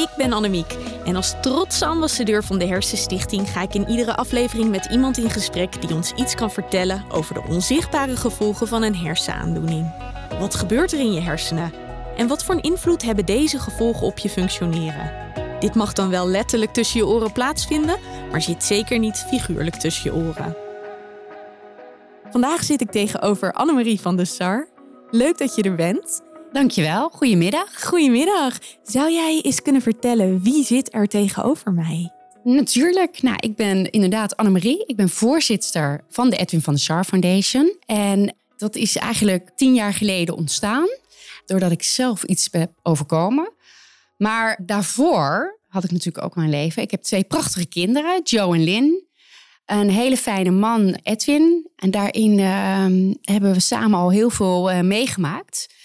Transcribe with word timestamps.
Ik 0.00 0.08
ben 0.16 0.32
Annemiek 0.32 0.76
en 1.04 1.16
als 1.16 1.34
trotse 1.40 1.86
ambassadeur 1.86 2.44
van 2.44 2.58
de 2.58 2.66
Hersenstichting 2.66 3.50
ga 3.50 3.62
ik 3.62 3.74
in 3.74 3.88
iedere 3.88 4.16
aflevering 4.16 4.70
met 4.70 4.84
iemand 4.90 5.18
in 5.18 5.30
gesprek 5.30 5.80
die 5.80 5.94
ons 5.94 6.12
iets 6.12 6.34
kan 6.34 6.50
vertellen 6.50 7.04
over 7.12 7.34
de 7.34 7.42
onzichtbare 7.48 8.16
gevolgen 8.16 8.68
van 8.68 8.82
een 8.82 8.96
hersenaandoening. 8.96 9.92
Wat 10.38 10.54
gebeurt 10.54 10.92
er 10.92 10.98
in 10.98 11.12
je 11.12 11.20
hersenen? 11.20 11.72
En 12.16 12.26
wat 12.28 12.44
voor 12.44 12.54
een 12.54 12.62
invloed 12.62 13.02
hebben 13.02 13.26
deze 13.26 13.58
gevolgen 13.58 14.06
op 14.06 14.18
je 14.18 14.28
functioneren? 14.28 15.12
Dit 15.58 15.74
mag 15.74 15.92
dan 15.92 16.10
wel 16.10 16.28
letterlijk 16.28 16.72
tussen 16.72 17.00
je 17.00 17.06
oren 17.06 17.32
plaatsvinden, 17.32 17.98
maar 18.30 18.42
zit 18.42 18.64
zeker 18.64 18.98
niet 18.98 19.24
figuurlijk 19.28 19.76
tussen 19.76 20.12
je 20.12 20.26
oren. 20.26 20.56
Vandaag 22.30 22.62
zit 22.62 22.80
ik 22.80 22.90
tegenover 22.90 23.52
Annemarie 23.52 24.00
van 24.00 24.16
der 24.16 24.26
Sar. 24.26 24.68
Leuk 25.10 25.38
dat 25.38 25.54
je 25.54 25.62
er 25.62 25.74
bent. 25.74 26.22
Dankjewel, 26.52 27.08
goedemiddag. 27.08 27.84
Goedemiddag. 27.84 28.58
Zou 28.82 29.12
jij 29.12 29.40
eens 29.42 29.62
kunnen 29.62 29.82
vertellen 29.82 30.42
wie 30.42 30.64
zit 30.64 30.94
er 30.94 31.06
tegenover 31.06 31.72
mij? 31.72 32.12
Natuurlijk. 32.44 33.22
Nou, 33.22 33.36
ik 33.40 33.56
ben 33.56 33.90
inderdaad 33.90 34.36
Annemarie. 34.36 34.84
Ik 34.86 34.96
ben 34.96 35.08
voorzitter 35.08 36.04
van 36.08 36.30
de 36.30 36.36
Edwin 36.36 36.62
van 36.62 36.74
der 36.74 36.82
Sar 36.82 37.04
Foundation. 37.04 37.76
En 37.86 38.34
dat 38.56 38.76
is 38.76 38.96
eigenlijk 38.96 39.50
tien 39.56 39.74
jaar 39.74 39.94
geleden 39.94 40.36
ontstaan. 40.36 40.86
Doordat 41.46 41.70
ik 41.70 41.82
zelf 41.82 42.22
iets 42.24 42.48
heb 42.50 42.72
overkomen. 42.82 43.52
Maar 44.16 44.60
daarvoor 44.66 45.58
had 45.68 45.84
ik 45.84 45.90
natuurlijk 45.90 46.24
ook 46.24 46.36
mijn 46.36 46.50
leven. 46.50 46.82
Ik 46.82 46.90
heb 46.90 47.02
twee 47.02 47.24
prachtige 47.24 47.66
kinderen, 47.66 48.22
Joe 48.22 48.54
en 48.54 48.64
Lynn. 48.64 49.04
Een 49.66 49.90
hele 49.90 50.16
fijne 50.16 50.50
man, 50.50 50.98
Edwin. 51.02 51.70
En 51.76 51.90
daarin 51.90 52.38
uh, 52.38 53.14
hebben 53.34 53.52
we 53.52 53.60
samen 53.60 53.98
al 53.98 54.10
heel 54.10 54.30
veel 54.30 54.72
uh, 54.72 54.80
meegemaakt. 54.80 55.78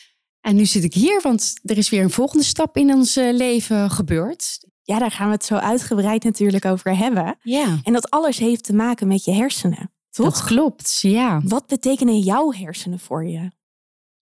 En 0.45 0.55
nu 0.55 0.65
zit 0.65 0.83
ik 0.83 0.93
hier, 0.93 1.21
want 1.21 1.53
er 1.63 1.77
is 1.77 1.89
weer 1.89 2.03
een 2.03 2.09
volgende 2.09 2.43
stap 2.43 2.77
in 2.77 2.93
ons 2.93 3.17
uh, 3.17 3.33
leven 3.33 3.91
gebeurd. 3.91 4.59
Ja, 4.81 4.99
daar 4.99 5.11
gaan 5.11 5.27
we 5.27 5.33
het 5.33 5.45
zo 5.45 5.55
uitgebreid 5.55 6.23
natuurlijk 6.23 6.65
over 6.65 6.97
hebben. 6.97 7.37
Ja. 7.41 7.79
En 7.83 7.93
dat 7.93 8.09
alles 8.09 8.37
heeft 8.37 8.63
te 8.63 8.73
maken 8.73 9.07
met 9.07 9.23
je 9.23 9.31
hersenen, 9.31 9.91
toch? 10.09 10.25
Dat 10.25 10.43
klopt, 10.43 10.99
ja. 11.01 11.41
Wat 11.43 11.67
betekenen 11.67 12.19
jouw 12.19 12.51
hersenen 12.51 12.99
voor 12.99 13.27
je? 13.27 13.51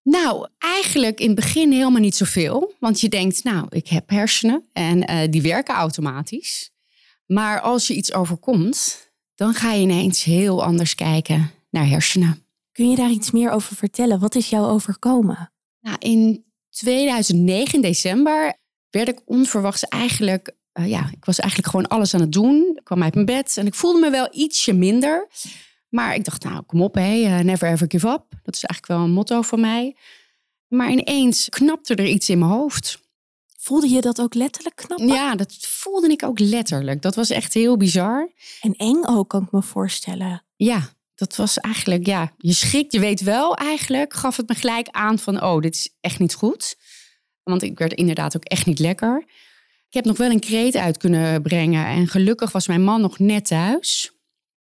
Nou, 0.04 0.48
eigenlijk 0.58 1.20
in 1.20 1.26
het 1.26 1.36
begin 1.36 1.72
helemaal 1.72 2.02
niet 2.02 2.16
zoveel. 2.16 2.74
Want 2.80 3.02
je 3.02 3.10
denkt, 3.10 3.44
nou, 3.44 3.66
ik 3.70 3.88
heb 3.88 4.10
hersenen 4.10 4.70
en 4.74 5.12
uh, 5.12 5.20
die 5.30 5.42
werken 5.42 5.76
automatisch. 5.76 6.72
Maar 7.26 7.62
als 7.62 7.88
je 7.88 7.96
iets 7.96 8.14
overkomt, 8.14 9.10
dan 9.36 9.54
ga 9.54 9.72
je 9.72 9.82
ineens 9.82 10.24
heel 10.24 10.64
anders 10.64 10.96
kijken 10.96 11.52
naar 11.70 11.88
hersenen. 11.88 12.46
Kun 12.72 12.90
je 12.90 12.96
daar 12.96 13.12
iets 13.12 13.32
meer 13.32 13.52
over 13.52 13.76
vertellen? 13.76 14.20
Wat 14.20 14.36
is 14.36 14.50
jou 14.50 14.66
overkomen? 14.66 15.53
Nou, 15.84 15.98
in 16.00 16.45
2009, 16.70 17.73
in 17.73 17.81
december, 17.81 18.53
werd 18.89 19.08
ik 19.08 19.22
onverwachts 19.26 19.84
eigenlijk... 19.84 20.56
Uh, 20.73 20.89
ja, 20.89 21.09
ik 21.12 21.26
was 21.26 21.39
eigenlijk 21.39 21.70
gewoon 21.70 21.88
alles 21.88 22.14
aan 22.14 22.22
het 22.22 22.31
doen. 22.31 22.72
Ik 22.76 22.84
kwam 22.84 23.03
uit 23.03 23.14
mijn 23.14 23.26
bed 23.26 23.58
en 23.58 23.66
ik 23.66 23.73
voelde 23.73 24.00
me 24.00 24.09
wel 24.09 24.28
ietsje 24.31 24.73
minder. 24.73 25.28
Maar 25.89 26.16
ik 26.16 26.26
dacht, 26.26 26.44
nou, 26.44 26.61
kom 26.61 26.81
op, 26.81 26.95
hey, 26.95 27.39
uh, 27.39 27.39
never 27.39 27.72
ever 27.72 27.86
give 27.89 28.08
up. 28.08 28.26
Dat 28.44 28.55
is 28.55 28.64
eigenlijk 28.64 28.88
wel 28.88 29.04
een 29.08 29.14
motto 29.14 29.42
van 29.42 29.60
mij. 29.60 29.95
Maar 30.67 30.92
ineens 30.92 31.49
knapte 31.49 31.95
er 31.95 32.05
iets 32.05 32.30
in 32.30 32.39
mijn 32.39 32.52
hoofd. 32.52 33.00
Voelde 33.60 33.89
je 33.89 34.02
dat 34.02 34.21
ook 34.21 34.33
letterlijk 34.33 34.76
knappen? 34.76 35.08
Ja, 35.08 35.36
dat 35.36 35.55
voelde 35.60 36.08
ik 36.08 36.23
ook 36.23 36.39
letterlijk. 36.39 37.02
Dat 37.02 37.15
was 37.15 37.30
echt 37.30 37.54
heel 37.54 37.77
bizar. 37.77 38.32
En 38.61 38.76
eng 38.76 39.05
ook, 39.05 39.30
kan 39.30 39.44
ik 39.44 39.52
me 39.52 39.61
voorstellen. 39.61 40.44
Ja, 40.55 40.89
dat 41.16 41.36
was 41.36 41.58
eigenlijk, 41.58 42.06
ja, 42.06 42.34
je 42.38 42.54
schrikt. 42.54 42.94
Je 42.94 43.00
weet 43.00 43.22
wel 43.22 43.56
eigenlijk, 43.56 44.14
gaf 44.14 44.38
het 44.38 44.48
me 44.48 44.56
gelijk 44.56 44.88
aan 44.92 45.20
van, 45.20 45.44
oh, 45.44 45.62
dit 45.62 45.76
is 45.76 45.96
echt 46.02 46.20
niet 46.20 46.34
goed. 46.34 46.76
Want 47.44 47.62
ik 47.62 47.78
werd 47.78 47.94
inderdaad 47.94 48.36
ook 48.36 48.44
echt 48.44 48.66
niet 48.66 48.80
lekker. 48.80 49.24
Ik 49.88 49.94
heb 49.94 50.06
nog 50.06 50.18
wel 50.18 50.32
een 50.32 50.40
kreet 50.40 50.76
uit 50.76 50.98
kunnen 50.98 51.42
brengen. 51.42 51.86
En 51.86 52.08
gelukkig 52.08 52.52
was 52.52 52.68
mijn 52.68 52.84
man 52.84 53.02
nog 53.02 53.20
net 53.20 53.46
thuis. 53.46 54.12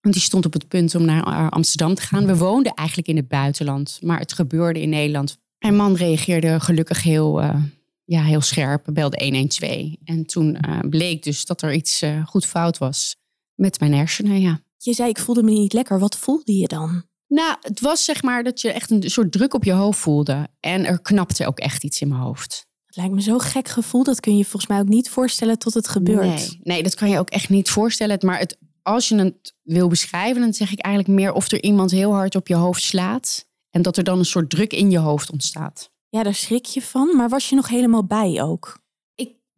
Want 0.02 0.14
die 0.14 0.24
stond 0.24 0.46
op 0.46 0.54
het 0.54 0.68
punt 0.68 0.96
om 0.96 1.06
naar 1.06 1.50
Amsterdam 1.50 1.94
te 1.94 2.02
gaan. 2.02 2.26
We 2.26 2.38
woonden 2.38 2.74
eigenlijk 2.74 3.08
in 3.08 3.16
het 3.16 3.28
buitenland, 3.28 4.00
maar 4.02 4.20
het 4.20 4.34
gebeurde 4.34 4.82
in 4.82 4.90
Nederland. 4.90 5.38
Mijn 5.60 5.76
man 5.76 5.96
reageerde 5.96 6.60
gelukkig 6.60 7.04
heel, 7.04 7.42
uh, 7.42 7.64
ja, 8.06 8.24
heel 8.24 8.42
scherp, 8.42 8.86
belde 8.94 9.24
112. 9.24 9.96
En 10.04 10.26
toen 10.26 10.58
uh, 10.68 10.80
bleek 10.90 11.24
dus 11.24 11.46
dat 11.46 11.62
er 11.62 11.74
iets 11.74 12.04
uh, 12.04 12.26
goed 12.26 12.46
fout 12.46 12.78
was 12.78 13.16
met 13.56 13.80
mijn 13.80 13.94
hersenen, 13.94 14.42
ja. 14.42 14.62
Je 14.84 14.94
zei, 14.94 15.10
ik 15.10 15.20
voelde 15.20 15.44
me 15.44 15.52
niet 15.52 15.74
lekker. 15.74 16.00
Wat 16.00 16.18
voelde 16.18 16.58
je 16.58 16.68
dan? 16.68 17.04
Nou, 17.28 17.58
het 17.62 17.80
was 17.80 18.04
zeg 18.04 18.24
maar 18.24 18.44
dat 18.44 18.62
je 18.62 18.72
echt 18.72 18.92
een 18.92 19.10
soort 19.10 19.32
druk 19.32 19.54
op 19.54 19.64
je 19.64 19.72
hoofd 19.72 20.00
voelde. 20.00 20.48
En 20.60 20.86
er 20.86 21.02
knapte 21.02 21.48
ook 21.48 21.60
echt 21.60 21.84
iets 21.84 22.02
in 22.02 22.08
mijn 22.08 22.22
hoofd. 22.22 22.68
Het 22.86 22.96
lijkt 22.96 23.14
me 23.14 23.22
zo'n 23.22 23.42
gek 23.42 23.68
gevoel. 23.68 24.04
Dat 24.04 24.20
kun 24.20 24.38
je 24.38 24.44
volgens 24.44 24.68
mij 24.68 24.80
ook 24.80 24.88
niet 24.88 25.10
voorstellen 25.10 25.60
tot 25.60 25.74
het 25.74 25.88
gebeurt. 25.88 26.20
Nee, 26.20 26.60
nee 26.64 26.84
dat 26.84 26.96
kan 26.96 27.10
je 27.10 27.20
ook 27.20 27.30
echt 27.30 27.50
niet 27.50 27.70
voorstellen. 27.70 28.18
Maar 28.22 28.40
het, 28.40 28.58
als 28.82 29.10
je 29.10 29.16
het 29.16 29.54
wil 29.64 29.88
beschrijven, 29.88 30.42
dan 30.42 30.54
zeg 30.54 30.72
ik 30.72 30.80
eigenlijk 30.80 31.16
meer 31.16 31.34
of 31.34 31.52
er 31.52 31.64
iemand 31.64 31.92
heel 31.92 32.12
hard 32.12 32.36
op 32.36 32.48
je 32.48 32.56
hoofd 32.56 32.82
slaat. 32.82 33.48
En 33.70 33.82
dat 33.82 33.98
er 33.98 34.04
dan 34.04 34.20
een 34.20 34.26
soort 34.26 34.50
druk 34.50 34.74
in 34.74 34.92
je 34.92 34.98
hoofd 34.98 35.32
ontstaat. 35.32 35.92
Ja, 36.10 36.24
daar 36.24 36.36
schrik 36.36 36.66
je 36.66 36.82
van. 36.82 37.16
Maar 37.16 37.30
was 37.30 37.50
je 37.50 37.56
nog 37.56 37.68
helemaal 37.68 38.06
bij 38.06 38.42
ook? 38.44 38.80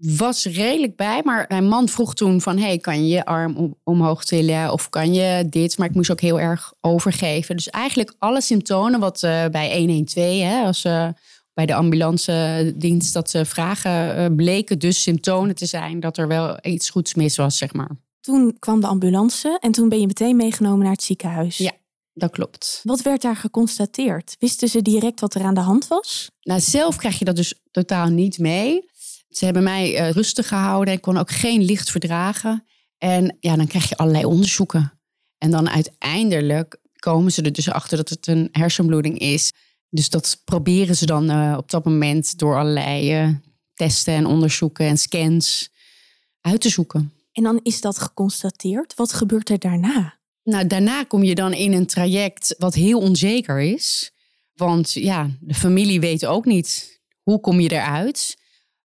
Was 0.02 0.46
redelijk 0.46 0.96
bij, 0.96 1.22
maar 1.24 1.46
mijn 1.48 1.68
man 1.68 1.90
vroeg 1.90 2.14
toen 2.14 2.42
van... 2.42 2.58
hey, 2.58 2.78
kan 2.78 3.08
je 3.08 3.16
je 3.16 3.26
arm 3.26 3.56
om, 3.56 3.76
omhoog 3.84 4.24
tillen 4.24 4.72
of 4.72 4.90
kan 4.90 5.14
je 5.14 5.50
dit? 5.50 5.78
Maar 5.78 5.88
ik 5.88 5.96
moest 5.96 6.12
ook 6.12 6.22
heel 6.22 6.40
erg 6.40 6.74
overgeven. 6.80 7.56
Dus 7.56 7.70
eigenlijk 7.70 8.16
alle 8.18 8.42
symptomen 8.42 9.00
wat 9.00 9.24
uh, 9.24 9.46
bij 9.46 9.78
112, 9.78 10.40
hè, 10.40 10.64
als 10.64 10.86
uh, 10.86 11.08
bij 11.54 11.66
de 11.66 11.74
ambulance 11.74 12.74
dienst 12.76 13.14
dat 13.14 13.30
ze 13.30 13.46
vragen... 13.46 14.20
Uh, 14.20 14.36
bleken 14.36 14.80
dus 14.80 15.02
symptomen 15.02 15.56
te 15.56 15.66
zijn 15.66 16.00
dat 16.00 16.18
er 16.18 16.28
wel 16.28 16.58
iets 16.62 16.90
goeds 16.90 17.14
mis 17.14 17.36
was, 17.36 17.58
zeg 17.58 17.74
maar. 17.74 17.92
Toen 18.20 18.56
kwam 18.60 18.82
de 18.82 18.88
ambulance 18.88 19.58
en 19.60 19.72
toen 19.72 19.90
ben 19.90 20.00
je 20.00 20.08
meteen 20.08 20.36
meegenomen 20.36 20.80
naar 20.80 20.92
het 20.92 21.04
ziekenhuis. 21.04 21.58
Ja, 21.58 21.72
dat 22.14 22.32
klopt. 22.32 22.82
Wat 22.84 23.02
werd 23.02 23.22
daar 23.22 23.36
geconstateerd? 23.36 24.36
Wisten 24.40 24.68
ze 24.68 24.82
direct 24.82 25.20
wat 25.20 25.34
er 25.34 25.44
aan 25.44 25.54
de 25.54 25.60
hand 25.60 25.88
was? 25.88 26.32
Nou, 26.42 26.60
zelf 26.60 26.96
krijg 26.96 27.20
je 27.20 27.26
dat 27.26 27.36
dus 27.36 27.54
totaal 27.72 28.08
niet 28.08 28.38
mee. 28.40 28.90
Ze 29.32 29.46
hebben 29.46 29.64
mij 29.64 30.00
uh, 30.00 30.12
rustig 30.12 30.48
gehouden. 30.48 30.94
Ik 30.94 31.02
kon 31.02 31.18
ook 31.18 31.32
geen 31.32 31.64
licht 31.64 31.92
verdragen. 31.92 32.66
En 32.98 33.38
ja, 33.40 33.56
dan 33.56 33.68
krijg 33.68 33.90
je 33.90 33.98
allerlei 33.98 34.26
onderzoeken. 34.26 35.00
En 35.38 35.52
dan 35.52 35.70
uiteindelijk 35.70 36.78
komen 36.96 37.32
ze 37.32 37.42
er 37.42 37.52
dus 37.52 37.70
achter 37.70 37.98
dat 37.98 38.10
het 38.10 38.28
een 38.28 38.50
hersenbloeding 38.52 39.20
is. 39.20 39.52
Dus 39.90 40.10
dat 40.10 40.42
proberen 40.46 40.96
ze 40.96 41.06
dan 41.06 41.32
uh, 41.32 41.54
op 41.58 41.72
dat 41.72 41.86
moment 41.86 42.38
door 42.38 42.58
allerlei 42.58 43.24
uh, 43.24 43.34
testen 43.74 44.14
en 44.14 44.26
onderzoeken 44.26 44.86
en 44.86 44.98
scans 44.98 45.70
uit 46.42 46.62
te 46.62 46.70
zoeken. 46.70 47.14
En 47.32 47.44
dan 47.44 47.60
is 47.64 47.82
dat 47.82 48.00
geconstateerd. 48.00 48.96
Wat 48.96 49.14
gebeurt 49.14 49.50
er 49.50 49.60
daarna? 49.60 50.20
Nou, 50.44 50.68
daarna 50.68 51.04
kom 51.04 51.24
je 51.24 51.36
dan 51.36 51.54
in 51.54 51.74
een 51.74 51.86
traject 51.86 52.56
wat 52.58 52.74
heel 52.74 53.00
onzeker 53.00 53.62
is. 53.62 54.12
Want 54.54 54.92
ja, 54.92 55.30
de 55.40 55.54
familie 55.54 56.00
weet 56.00 56.26
ook 56.26 56.46
niet 56.46 57.00
hoe 57.22 57.40
kom 57.40 57.60
je 57.60 57.72
eruit. 57.72 58.38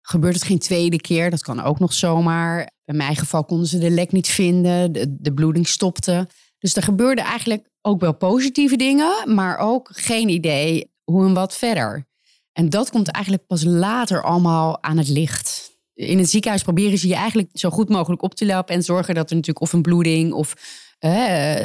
Gebeurt 0.07 0.35
het 0.35 0.45
geen 0.45 0.59
tweede 0.59 1.01
keer? 1.01 1.31
Dat 1.31 1.43
kan 1.43 1.63
ook 1.63 1.79
nog 1.79 1.93
zomaar. 1.93 2.71
In 2.85 2.97
mijn 2.97 3.17
geval 3.17 3.45
konden 3.45 3.67
ze 3.67 3.79
de 3.79 3.91
lek 3.91 4.13
niet 4.13 4.29
vinden. 4.29 4.93
De, 4.93 5.17
de 5.19 5.35
bloeding 5.35 5.69
stopte. 5.69 6.29
Dus 6.59 6.77
er 6.77 6.83
gebeurden 6.83 7.25
eigenlijk 7.25 7.69
ook 7.81 8.01
wel 8.01 8.15
positieve 8.15 8.77
dingen, 8.77 9.35
maar 9.35 9.59
ook 9.59 9.91
geen 9.93 10.29
idee 10.29 10.93
hoe 11.05 11.27
en 11.27 11.35
wat 11.35 11.57
verder. 11.57 12.07
En 12.53 12.71
dat 12.71 12.91
komt 12.91 13.09
eigenlijk 13.09 13.47
pas 13.47 13.65
later 13.65 14.23
allemaal 14.23 14.83
aan 14.83 14.99
het 14.99 15.09
licht 15.09 15.75
in 15.95 16.19
het 16.19 16.31
ziekenhuis 16.31 16.63
proberen 16.63 16.99
ze 16.99 17.09
je 17.09 17.15
eigenlijk 17.15 17.49
zo 17.53 17.71
goed 17.71 17.89
mogelijk 17.89 18.23
op 18.23 18.35
te 18.35 18.47
lopen 18.47 18.75
en 18.75 18.83
zorgen 18.83 19.15
dat 19.15 19.31
er 19.31 19.37
natuurlijk 19.37 19.65
of 19.65 19.73
een 19.73 19.83
bloeding 19.83 20.33
of 20.33 20.55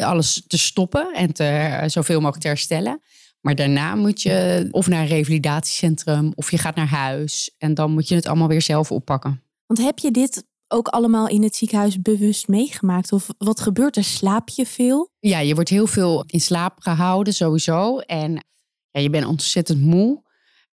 alles 0.02 0.44
te 0.48 0.58
stoppen 0.58 1.13
en 1.13 1.34
te, 1.34 1.84
zoveel 1.86 2.16
mogelijk 2.16 2.42
te 2.42 2.48
herstellen. 2.48 3.02
Maar 3.41 3.56
daarna 3.56 3.95
moet 3.95 4.21
je 4.21 4.68
of 4.71 4.88
naar 4.88 5.01
een 5.01 5.07
revalidatiecentrum 5.07 6.31
of 6.36 6.51
je 6.51 6.57
gaat 6.57 6.75
naar 6.75 6.88
huis 6.88 7.56
en 7.57 7.74
dan 7.74 7.91
moet 7.91 8.07
je 8.07 8.15
het 8.15 8.27
allemaal 8.27 8.47
weer 8.47 8.62
zelf 8.62 8.91
oppakken. 8.91 9.41
Want 9.65 9.80
heb 9.80 10.00
je 10.00 10.12
dit 10.12 10.47
ook 10.68 10.88
allemaal 10.88 11.27
in 11.27 11.44
het 11.44 11.56
ziekenhuis 11.56 12.01
bewust 12.01 12.47
meegemaakt? 12.47 13.12
Of 13.12 13.27
wat 13.38 13.59
gebeurt 13.59 13.97
er? 13.97 14.03
Slaap 14.03 14.50
je 14.50 14.65
veel? 14.65 15.12
Ja, 15.19 15.39
je 15.39 15.56
wordt 15.56 15.69
heel 15.69 15.88
veel 15.88 16.24
in 16.27 16.41
slaap 16.41 16.80
gehouden 16.80 17.33
sowieso. 17.33 18.00
En 18.00 18.45
ja, 18.91 19.01
je 19.01 19.09
bent 19.09 19.25
ontzettend 19.25 19.81
moe. 19.81 20.27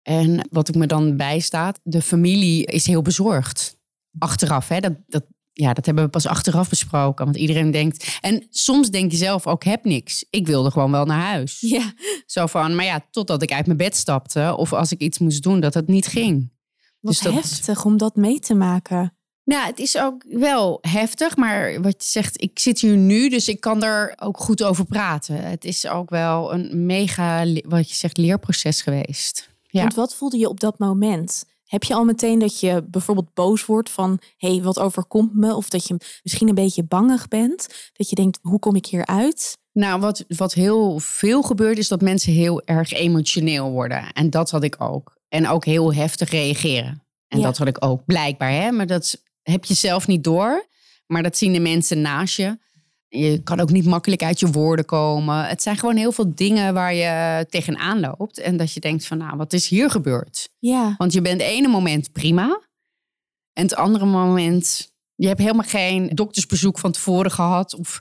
En 0.03 0.49
wat 0.51 0.69
ik 0.69 0.75
me 0.75 0.87
dan 0.87 1.17
bijstaat, 1.17 1.81
de 1.83 2.03
familie 2.03 2.67
is 2.67 2.87
heel 2.87 3.03
bezorgd. 3.03 3.77
Achteraf, 4.19 4.69
hè, 4.69 4.81
dat, 4.81 4.93
dat 5.07 5.25
ja, 5.57 5.73
dat 5.73 5.87
hebben 5.87 6.05
we 6.05 6.11
pas 6.11 6.27
achteraf 6.27 6.69
besproken. 6.69 7.25
Want 7.25 7.37
iedereen 7.37 7.71
denkt. 7.71 8.19
En 8.21 8.47
soms 8.51 8.91
denk 8.91 9.11
je 9.11 9.17
zelf 9.17 9.47
ook: 9.47 9.65
heb 9.65 9.85
niks. 9.85 10.25
Ik 10.31 10.47
wilde 10.47 10.71
gewoon 10.71 10.91
wel 10.91 11.05
naar 11.05 11.21
huis. 11.23 11.61
Ja. 11.61 11.93
Zo 12.27 12.47
van, 12.47 12.75
maar 12.75 12.85
ja, 12.85 13.07
totdat 13.11 13.43
ik 13.43 13.53
uit 13.53 13.67
mijn 13.67 13.79
bed 13.79 13.97
stapte. 13.97 14.55
Of 14.57 14.73
als 14.73 14.93
ik 14.93 15.01
iets 15.01 15.19
moest 15.19 15.43
doen, 15.43 15.61
dat 15.61 15.75
het 15.75 15.87
niet 15.87 16.07
ging. 16.07 16.53
Wat 17.01 17.13
Dus 17.13 17.23
dat- 17.23 17.33
heftig 17.33 17.85
om 17.85 17.97
dat 17.97 18.17
mee 18.17 18.39
te 18.41 18.55
maken. 18.55 19.17
Nou, 19.45 19.67
het 19.67 19.79
is 19.79 19.99
ook 19.99 20.25
wel 20.29 20.79
heftig, 20.81 21.37
maar 21.37 21.83
wat 21.83 22.05
je 22.05 22.11
zegt, 22.11 22.43
ik 22.43 22.59
zit 22.59 22.81
hier 22.81 22.97
nu, 22.97 23.29
dus 23.29 23.49
ik 23.49 23.61
kan 23.61 23.83
er 23.83 24.13
ook 24.17 24.39
goed 24.39 24.63
over 24.63 24.85
praten. 24.85 25.37
Het 25.37 25.65
is 25.65 25.87
ook 25.87 26.11
wel 26.11 26.53
een 26.53 26.87
mega, 26.87 27.45
wat 27.69 27.89
je 27.91 27.95
zegt, 27.97 28.17
leerproces 28.17 28.83
geweest. 28.83 29.51
Ja. 29.63 29.81
Want 29.81 29.95
wat 29.95 30.15
voelde 30.15 30.39
je 30.39 30.49
op 30.49 30.61
dat 30.61 30.79
moment? 30.79 31.45
Heb 31.75 31.85
je 31.85 31.95
al 31.95 32.05
meteen 32.05 32.39
dat 32.39 32.61
je 32.61 32.85
bijvoorbeeld 32.91 33.35
boos 33.35 33.67
wordt 33.67 33.91
van... 33.91 34.21
hé, 34.37 34.49
hey, 34.49 34.63
wat 34.63 34.79
overkomt 34.79 35.35
me? 35.35 35.55
Of 35.55 35.69
dat 35.69 35.87
je 35.87 35.97
misschien 36.23 36.49
een 36.49 36.55
beetje 36.55 36.85
bangig 36.85 37.29
bent? 37.29 37.91
Dat 37.93 38.09
je 38.09 38.15
denkt, 38.15 38.39
hoe 38.43 38.59
kom 38.59 38.77
ik 38.77 38.87
hier 38.87 39.07
uit? 39.07 39.59
Nou, 39.73 40.01
wat, 40.01 40.25
wat 40.29 40.53
heel 40.53 40.99
veel 40.99 41.43
gebeurt, 41.43 41.79
is 41.79 41.89
dat 41.89 42.01
mensen 42.01 42.33
heel 42.33 42.63
erg 42.65 42.93
emotioneel 42.93 43.71
worden. 43.71 44.13
En 44.13 44.31
dat 44.31 44.51
had 44.51 44.63
ik 44.63 44.77
ook. 44.79 45.19
En 45.29 45.49
ook 45.49 45.65
heel 45.65 45.95
heftig 45.95 46.31
reageren. 46.31 47.03
En 47.29 47.39
Ja. 47.39 47.45
dat 47.45 47.59
had 47.59 47.67
ik 47.67 47.85
ook, 47.85 48.05
blijkbaar. 48.05 48.51
Hè? 48.51 48.71
Maar 48.71 48.87
dat 48.87 49.23
heb 49.43 49.65
je 49.65 49.75
zelf 49.75 50.07
niet 50.07 50.25
door. 50.25 50.67
Maar 51.07 51.23
dat 51.23 51.37
zien 51.37 51.53
de 51.53 51.61
mensen 51.61 52.01
naast 52.01 52.37
je. 52.37 52.59
Je 53.17 53.43
kan 53.43 53.61
ook 53.61 53.71
niet 53.71 53.85
makkelijk 53.85 54.23
uit 54.23 54.41
je 54.41 54.51
woorden 54.51 54.85
komen. 54.85 55.45
Het 55.45 55.63
zijn 55.63 55.77
gewoon 55.77 55.97
heel 55.97 56.13
veel 56.13 56.35
dingen 56.35 56.75
waar 56.75 56.95
je 56.95 57.47
tegenaan 57.51 58.01
loopt. 58.01 58.39
En 58.39 58.57
dat 58.57 58.73
je 58.73 58.81
denkt 58.81 59.07
van, 59.07 59.19
nou, 59.19 59.37
wat 59.37 59.53
is 59.53 59.69
hier 59.69 59.91
gebeurd? 59.91 60.49
Ja, 60.59 60.95
Want 60.99 61.13
je 61.13 61.21
bent 61.21 61.41
het 61.41 61.51
ene 61.51 61.69
moment 61.69 62.13
prima. 62.13 62.61
En 63.53 63.63
het 63.63 63.77
andere 63.77 64.05
moment, 64.05 64.93
je 65.15 65.27
hebt 65.27 65.41
helemaal 65.41 65.67
geen 65.67 66.11
doktersbezoek 66.15 66.79
van 66.79 66.93
tevoren 66.93 67.31
gehad. 67.31 67.75
Of 67.75 68.01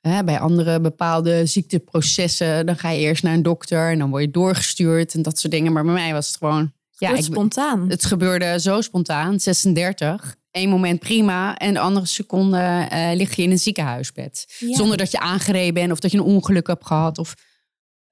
hè, 0.00 0.24
bij 0.24 0.40
andere 0.40 0.80
bepaalde 0.80 1.46
ziekteprocessen, 1.46 2.66
dan 2.66 2.76
ga 2.76 2.90
je 2.90 3.00
eerst 3.00 3.22
naar 3.22 3.34
een 3.34 3.42
dokter 3.42 3.90
en 3.90 3.98
dan 3.98 4.10
word 4.10 4.22
je 4.22 4.30
doorgestuurd 4.30 5.14
en 5.14 5.22
dat 5.22 5.38
soort 5.38 5.52
dingen. 5.52 5.72
Maar 5.72 5.84
bij 5.84 5.92
mij 5.92 6.12
was 6.12 6.26
het 6.26 6.36
gewoon, 6.36 6.72
ja, 6.90 7.08
ja 7.08 7.16
ik, 7.16 7.22
spontaan. 7.22 7.88
het 7.90 8.04
gebeurde 8.04 8.60
zo 8.60 8.80
spontaan, 8.80 9.40
36. 9.40 10.36
Eén 10.52 10.68
moment 10.68 11.00
prima 11.00 11.56
en 11.56 11.72
de 11.74 11.80
andere 11.80 12.06
seconde 12.06 12.86
eh, 12.90 13.10
lig 13.14 13.36
je 13.36 13.42
in 13.42 13.50
een 13.50 13.58
ziekenhuisbed. 13.58 14.56
Ja. 14.58 14.76
Zonder 14.76 14.96
dat 14.96 15.10
je 15.10 15.18
aangereden 15.18 15.74
bent 15.74 15.92
of 15.92 16.00
dat 16.00 16.10
je 16.10 16.18
een 16.18 16.24
ongeluk 16.24 16.66
hebt 16.66 16.86
gehad. 16.86 17.18
Of 17.18 17.34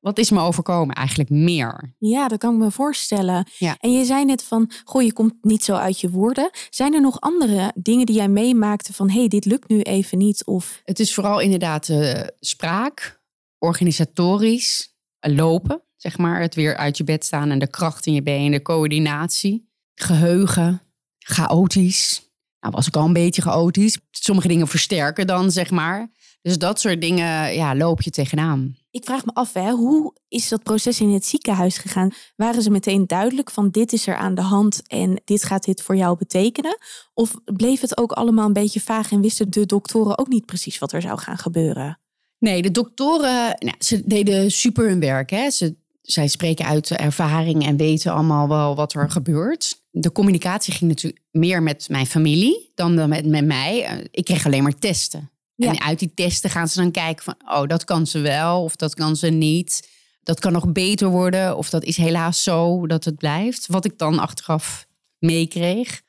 wat 0.01 0.19
is 0.19 0.31
me 0.31 0.41
overkomen? 0.41 0.95
Eigenlijk 0.95 1.31
meer. 1.31 1.95
Ja, 1.99 2.29
dat 2.29 2.39
kan 2.39 2.55
ik 2.55 2.61
me 2.61 2.71
voorstellen. 2.71 3.47
Ja. 3.59 3.77
En 3.81 3.93
je 3.93 4.05
zei 4.05 4.25
net 4.25 4.43
van, 4.43 4.71
goh, 4.85 5.03
je 5.03 5.13
komt 5.13 5.35
niet 5.41 5.65
zo 5.65 5.75
uit 5.75 6.01
je 6.01 6.11
woorden. 6.11 6.51
Zijn 6.71 6.95
er 6.95 7.01
nog 7.01 7.21
andere 7.21 7.73
dingen 7.75 8.07
die 8.07 8.15
jij 8.15 8.29
meemaakte 8.29 8.93
van, 8.93 9.11
hé, 9.11 9.19
hey, 9.19 9.29
dit 9.29 9.45
lukt 9.45 9.69
nu 9.69 9.81
even 9.81 10.19
niet? 10.19 10.45
Of 10.45 10.81
Het 10.85 11.01
is 11.01 11.15
vooral 11.15 11.41
inderdaad 11.41 11.89
eh, 11.89 12.21
spraak, 12.41 13.23
organisatorisch, 13.59 14.95
eh, 15.19 15.35
lopen, 15.35 15.83
zeg 15.97 16.19
maar. 16.19 16.41
Het 16.41 16.55
weer 16.55 16.77
uit 16.77 16.97
je 16.97 17.05
bed 17.05 17.25
staan 17.25 17.51
en 17.51 17.59
de 17.59 17.71
kracht 17.71 18.07
in 18.07 18.15
je 18.15 18.23
benen, 18.23 18.51
de 18.51 18.63
coördinatie, 18.63 19.71
geheugen, 19.95 20.83
chaotisch. 21.19 22.30
Nou 22.61 22.75
was 22.75 22.87
ik 22.87 22.97
al 22.97 23.05
een 23.05 23.13
beetje 23.13 23.43
chaotisch. 23.43 23.99
Sommige 24.11 24.49
dingen 24.49 24.69
versterken 24.69 25.27
dan, 25.27 25.51
zeg 25.51 25.71
maar. 25.71 26.11
Dus 26.43 26.59
dat 26.59 26.81
soort 26.81 27.01
dingen, 27.01 27.55
ja, 27.55 27.77
loop 27.77 28.03
je 28.03 28.11
tegenaan. 28.11 28.77
ik 28.91 29.05
vraag 29.05 29.25
me 29.25 29.31
af, 29.35 29.53
hè, 29.53 29.71
hoe 29.71 30.15
is 30.29 30.49
dat 30.49 30.63
proces 30.63 31.01
in 31.01 31.11
het 31.13 31.27
ziekenhuis 31.27 31.79
gegaan? 31.79 32.11
Waren 32.37 32.63
ze 32.63 32.71
meteen 32.71 33.07
duidelijk 33.07 33.51
van, 33.51 33.71
dit 33.71 33.93
is 33.93 34.07
er 34.07 34.17
aan 34.17 34.35
de 34.35 34.43
hand 34.43 34.83
en 34.87 35.21
dit 35.25 35.45
gaat 35.45 35.65
dit 35.65 35.83
voor 35.83 35.97
jou 35.97 36.17
betekenen? 36.19 36.79
Of 37.15 37.35
bleef 37.45 37.81
het 37.81 37.97
ook 37.97 38.13
allemaal 38.13 38.47
een 38.47 38.53
beetje 38.53 38.81
vaag 38.81 39.13
en 39.13 39.21
wisten 39.21 39.51
de 39.51 39.67
doktoren 39.67 40.19
ook 40.19 40.29
niet 40.29 40.47
precies 40.47 40.79
wat 40.79 40.93
er 40.93 41.03
zou 41.03 41.19
gaan 41.19 41.39
gebeuren? 41.39 41.99
Nee, 42.39 42.63
de 42.63 42.71
doktoren, 42.71 43.57
nou, 43.59 43.75
ze 43.79 44.03
deden 44.07 44.51
super 44.51 44.89
hun 44.89 45.01
werk. 45.01 45.31
Hè. 45.31 45.51
Ze, 45.51 45.77
zij 46.03 46.29
spreken 46.29 46.65
uit 46.65 46.91
ervaring 46.91 47.67
en 47.67 47.77
weten 47.77 48.13
allemaal 48.13 48.49
wel 48.49 48.77
wat 48.77 48.95
er 48.95 49.11
gebeurt. 49.11 49.80
De 49.91 50.13
communicatie 50.13 50.73
ging 50.73 50.91
natuurlijk 50.91 51.23
meer 51.31 51.63
met 51.63 51.89
mijn 51.89 52.07
familie 52.07 52.73
dan 52.75 53.09
met, 53.09 53.27
met 53.27 53.45
mij. 53.45 53.85
Eh, 53.85 54.05
Ik 54.11 54.25
kreeg 54.25 54.47
alleen 54.47 54.63
maar 54.63 54.79
testen. 54.79 55.31
Ja. 55.55 55.69
En 55.69 55.81
uit 55.81 55.99
die 55.99 56.15
testen 56.15 56.51
gaan 56.51 56.69
ze 56.69 56.81
dan 56.81 56.91
kijken 56.91 57.25
van, 57.25 57.35
oh, 57.45 57.67
dat 57.67 57.85
kan 57.85 58.07
ze 58.07 58.19
wel 58.19 58.63
of 58.63 58.77
dat 58.77 58.95
kan 58.95 59.17
ze 59.17 59.29
niet. 59.29 59.89
Dat 60.23 60.41
kan 60.41 60.53
nog 60.53 60.73
beter 60.73 61.09
worden 61.09 61.57
of 61.57 61.71
dat 61.71 61.85
is 61.85 61.97
helaas 61.97 62.43
zo 62.43 62.87
dat 62.87 63.05
het 63.05 63.17
blijft. 63.17 63.67
Wat 63.67 63.85
ik 63.85 63.99
dan 63.99 64.19
achteraf 64.19 64.87
meekreeg. 65.19 66.03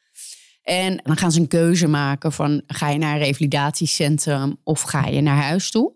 En 0.62 1.00
dan 1.04 1.18
gaan 1.18 1.32
ze 1.32 1.40
een 1.40 1.48
keuze 1.48 1.88
maken 1.88 2.32
van, 2.32 2.62
ga 2.68 2.90
je 2.90 2.98
naar 2.98 3.14
een 3.14 3.22
revalidatiecentrum 3.22 4.58
of 4.64 4.82
ga 4.82 5.08
je 5.08 5.22
naar 5.22 5.44
huis 5.44 5.72
toe? 5.72 5.94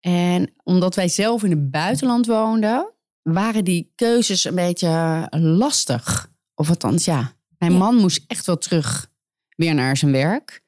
En 0.00 0.52
omdat 0.62 0.94
wij 0.94 1.08
zelf 1.08 1.42
in 1.42 1.50
het 1.50 1.70
buitenland 1.70 2.26
woonden, 2.26 2.92
waren 3.22 3.64
die 3.64 3.92
keuzes 3.94 4.44
een 4.44 4.54
beetje 4.54 5.26
lastig. 5.30 6.30
Of 6.62 6.68
althans, 6.68 7.04
ja, 7.04 7.32
mijn 7.58 7.72
Ja. 7.72 7.78
man 7.78 7.96
moest 7.96 8.24
echt 8.26 8.46
wel 8.46 8.58
terug 8.58 9.10
weer 9.56 9.74
naar 9.74 9.96
zijn 9.96 10.12
werk. 10.12 10.62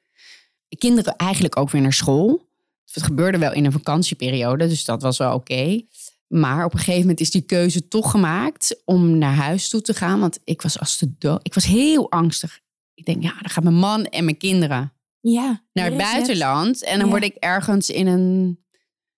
De 0.67 0.77
kinderen 0.77 1.15
eigenlijk 1.15 1.57
ook 1.57 1.69
weer 1.69 1.81
naar 1.81 1.93
school. 1.93 2.47
Het 2.91 3.03
gebeurde 3.03 3.37
wel 3.37 3.53
in 3.53 3.65
een 3.65 3.71
vakantieperiode, 3.71 4.67
dus 4.67 4.85
dat 4.85 5.01
was 5.01 5.17
wel 5.17 5.33
oké. 5.33 5.81
Maar 6.27 6.65
op 6.65 6.73
een 6.73 6.79
gegeven 6.79 7.01
moment 7.01 7.19
is 7.19 7.31
die 7.31 7.41
keuze 7.41 7.87
toch 7.87 8.11
gemaakt 8.11 8.81
om 8.85 9.17
naar 9.17 9.33
huis 9.35 9.69
toe 9.69 9.81
te 9.81 9.93
gaan. 9.93 10.19
Want 10.19 10.39
ik 10.43 10.61
was 10.61 10.79
als 10.79 10.97
de 10.97 11.13
dood. 11.17 11.39
Ik 11.43 11.53
was 11.53 11.65
heel 11.65 12.11
angstig. 12.11 12.59
Ik 12.93 13.05
denk, 13.05 13.23
ja, 13.23 13.33
dan 13.41 13.49
gaat 13.49 13.63
mijn 13.63 13.75
man 13.75 14.05
en 14.05 14.23
mijn 14.25 14.37
kinderen 14.37 14.93
Ja. 15.21 15.63
naar 15.73 15.85
het 15.85 15.97
buitenland. 15.97 16.83
En 16.83 16.95
dan 16.97 17.05
Ja. 17.05 17.11
word 17.11 17.23
ik 17.23 17.35
ergens 17.35 17.89
in 17.89 18.07
een 18.07 18.59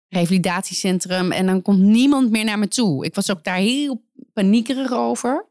revalidatiecentrum 0.10 1.32
en 1.32 1.46
dan 1.46 1.62
komt 1.62 1.80
niemand 1.80 2.30
meer 2.32 2.44
naar 2.46 2.60
me 2.60 2.68
toe. 2.68 3.06
Ik 3.06 3.16
was 3.16 3.32
ook 3.32 3.44
daar 3.44 3.58
heel 3.58 4.06
paniekerig 4.34 4.92
over. 4.92 5.46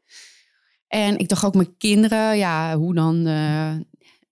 En 0.89 1.19
ik 1.19 1.29
dacht 1.29 1.45
ook 1.45 1.55
mijn 1.55 1.77
kinderen, 1.77 2.37
ja, 2.37 2.77
hoe 2.77 2.95
dan? 2.95 3.27
eh, 3.27 3.75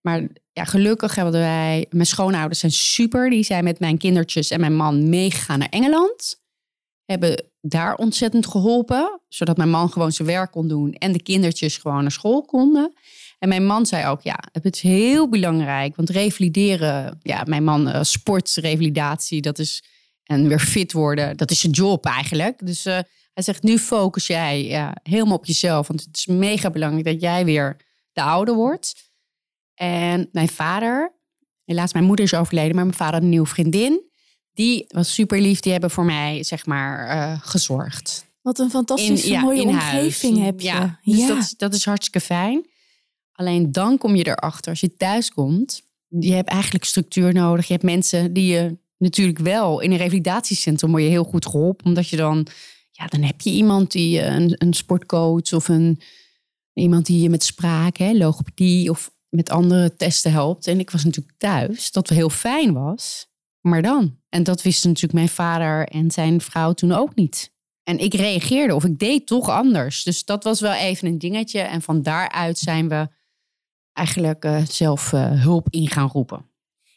maar 0.01 0.29
ja, 0.53 0.65
gelukkig 0.65 1.15
hebben 1.15 1.33
wij, 1.33 1.87
mijn 1.91 2.07
schoonouders 2.07 2.61
zijn 2.61 2.73
super. 2.73 3.31
Die 3.31 3.43
zijn 3.43 3.65
met 3.65 3.79
mijn 3.79 3.99
kindertjes 3.99 4.51
en 4.51 4.61
mijn 4.61 4.77
man 4.77 5.09
meegegaan 5.09 5.59
naar 5.59 5.69
Engeland. 5.69 6.43
Hebben 7.05 7.45
daar 7.61 7.95
ontzettend 7.95 8.47
geholpen, 8.47 9.21
zodat 9.29 9.57
mijn 9.57 9.71
man 9.71 9.91
gewoon 9.91 10.13
zijn 10.13 10.29
werk 10.29 10.51
kon 10.51 10.69
doen 10.69 10.93
en 10.93 11.13
de 11.13 11.23
kindertjes 11.23 11.77
gewoon 11.77 12.03
naar 12.03 12.13
school 12.13 12.43
konden. 12.43 12.93
En 13.39 13.49
mijn 13.49 13.67
man 13.67 13.87
zei 13.87 14.07
ook, 14.07 14.23
ja, 14.23 14.39
het 14.53 14.75
is 14.75 14.81
heel 14.81 15.29
belangrijk. 15.29 15.97
Want 15.97 16.11
revalideren, 16.11 17.19
ja, 17.23 17.43
mijn 17.47 17.65
man 17.65 17.89
eh, 17.89 18.03
sportrevalidatie, 18.03 19.41
dat 19.41 19.59
is, 19.59 19.85
en 20.25 20.49
weer 20.49 20.61
fit 20.61 20.93
worden, 20.93 21.37
dat 21.37 21.51
is 21.51 21.61
zijn 21.61 21.73
job 21.73 22.07
eigenlijk. 22.07 22.67
Dus 22.67 22.85
eh, 22.85 22.99
hij 23.35 23.43
zegt, 23.43 23.63
nu 23.63 23.79
focus 23.79 24.27
jij 24.27 24.65
ja, 24.65 24.97
helemaal 25.03 25.37
op 25.37 25.47
jezelf. 25.47 25.89
Want 25.89 26.05
het 26.05 26.17
is 26.17 26.27
mega 26.27 26.71
belangrijk 26.71 27.05
dat 27.05 27.21
jij 27.21 27.45
weer 27.45 27.77
de 28.13 28.23
ouder 28.23 28.55
wordt. 28.55 29.13
En 29.75 30.29
mijn 30.33 30.49
vader, 30.49 31.15
helaas 31.65 31.93
mijn 31.93 32.05
moeder 32.05 32.25
is 32.25 32.35
overleden, 32.35 32.75
maar 32.75 32.85
mijn 32.85 32.97
vader 32.97 33.15
had 33.15 33.23
een 33.23 33.29
nieuwe 33.29 33.47
vriendin. 33.47 34.03
Die 34.53 34.85
was 34.89 35.15
super 35.15 35.41
lief, 35.41 35.61
die 35.61 35.73
hebben 35.73 35.91
voor 35.91 36.05
mij, 36.05 36.43
zeg 36.45 36.67
maar, 36.67 37.09
eh, 37.09 37.41
gezorgd 37.41 38.27
Wat 38.43 38.59
een 38.59 38.71
fantastische 38.71 39.31
ja, 39.31 39.41
mooie 39.41 39.73
huis. 39.73 40.05
omgeving 40.05 40.45
heb 40.45 40.61
je. 40.61 40.67
Ja, 40.67 41.01
dus 41.05 41.27
Dat, 41.27 41.39
is, 41.39 41.55
dat 41.57 41.75
is 41.75 41.85
hartstikke 41.85 42.21
fijn. 42.21 42.67
Alleen 43.33 43.73
dan 43.73 43.99
kom 43.99 44.17
je 44.17 44.27
erachter, 44.27 44.71
als 44.71 44.81
je 44.81 44.97
thuis 44.97 45.31
komt, 45.31 45.83
je 46.09 46.33
hebt 46.33 46.49
eigenlijk 46.49 46.85
structuur 46.85 47.33
nodig. 47.33 47.67
Je 47.67 47.73
hebt 47.73 47.85
mensen 47.85 48.33
die 48.33 48.53
je 48.53 48.77
natuurlijk 48.99 49.39
wel 49.39 49.81
in 49.81 49.91
een 49.91 49.97
revalidatiecentrum 49.97 50.91
word 50.91 51.03
je 51.03 51.09
heel 51.09 51.25
goed 51.25 51.47
geholpen, 51.47 51.87
omdat 51.87 52.09
je 52.09 52.17
dan, 52.17 52.47
ja, 52.97 53.07
dan 53.07 53.23
heb 53.23 53.41
je 53.41 53.51
iemand 53.51 53.93
die 53.93 54.21
eh, 54.21 54.35
een, 54.35 54.55
een 54.59 54.73
sportcoach 54.73 55.53
of 55.53 55.69
een 55.69 56.01
iemand 56.73 57.07
die 57.07 57.23
je 57.23 57.31
met 57.31 57.43
spraak, 57.43 57.97
hè, 57.97 58.13
logopedie 58.13 58.91
of 58.91 59.11
met 59.29 59.51
andere 59.51 59.97
testen 59.97 60.33
helpt. 60.33 60.67
En 60.67 60.79
ik 60.79 60.91
was 60.91 61.05
natuurlijk 61.05 61.39
thuis, 61.39 61.91
dat 61.91 62.09
wel 62.09 62.19
heel 62.19 62.31
fijn 62.31 62.73
was. 62.73 63.27
Maar 63.61 63.83
dan? 63.83 64.19
En 64.29 64.43
dat 64.43 64.63
wisten 64.63 64.89
natuurlijk 64.89 65.15
mijn 65.15 65.29
vader 65.29 65.89
en 65.89 66.11
zijn 66.11 66.41
vrouw 66.41 66.73
toen 66.73 66.93
ook 66.93 67.15
niet. 67.15 67.53
En 67.83 67.99
ik 67.99 68.15
reageerde 68.15 68.75
of 68.75 68.85
ik 68.85 68.99
deed 68.99 69.27
toch 69.27 69.49
anders. 69.49 70.03
Dus 70.03 70.25
dat 70.25 70.45
was 70.45 70.61
wel 70.61 70.73
even 70.73 71.09
een 71.09 71.19
dingetje. 71.19 71.61
En 71.61 71.83
van 71.83 72.03
daaruit 72.03 72.59
zijn 72.59 72.89
we 72.89 73.09
eigenlijk 73.93 74.45
eh, 74.45 74.65
zelf 74.67 75.13
eh, 75.13 75.43
hulp 75.43 75.67
in 75.71 75.89
gaan 75.89 76.09
roepen. 76.09 76.47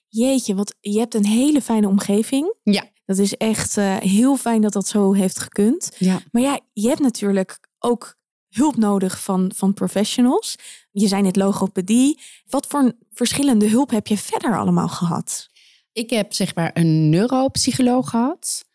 Jeetje, 0.08 0.56
want 0.56 0.75
je 0.80 1.00
hebt 1.00 1.13
een 1.13 1.25
hele 1.25 1.62
fijne 1.62 1.88
omgeving. 1.88 2.56
Ja. 2.63 2.84
Dat 3.07 3.17
is 3.17 3.37
echt 3.37 3.77
eh, 3.77 3.97
heel 3.97 4.37
fijn 4.37 4.61
dat 4.61 4.73
dat 4.73 4.87
zo 4.87 5.13
heeft 5.13 5.39
gekund. 5.39 5.91
Ja. 5.97 6.19
Maar 6.31 6.41
ja, 6.41 6.59
je 6.73 6.87
hebt 6.87 6.99
natuurlijk 6.99 7.59
ook 7.79 8.17
hulp 8.49 8.75
nodig 8.77 9.21
van, 9.21 9.51
van 9.55 9.73
professionals. 9.73 10.55
Je 10.91 11.07
zei 11.07 11.21
net 11.21 11.35
logopedie. 11.35 12.19
Wat 12.49 12.67
voor 12.67 12.93
verschillende 13.11 13.69
hulp 13.69 13.89
heb 13.89 14.07
je 14.07 14.17
verder 14.17 14.57
allemaal 14.57 14.87
gehad? 14.87 15.49
Ik 15.91 16.09
heb 16.09 16.33
zeg 16.33 16.55
maar 16.55 16.71
een 16.73 17.09
neuropsycholoog 17.09 18.09
gehad. 18.09 18.65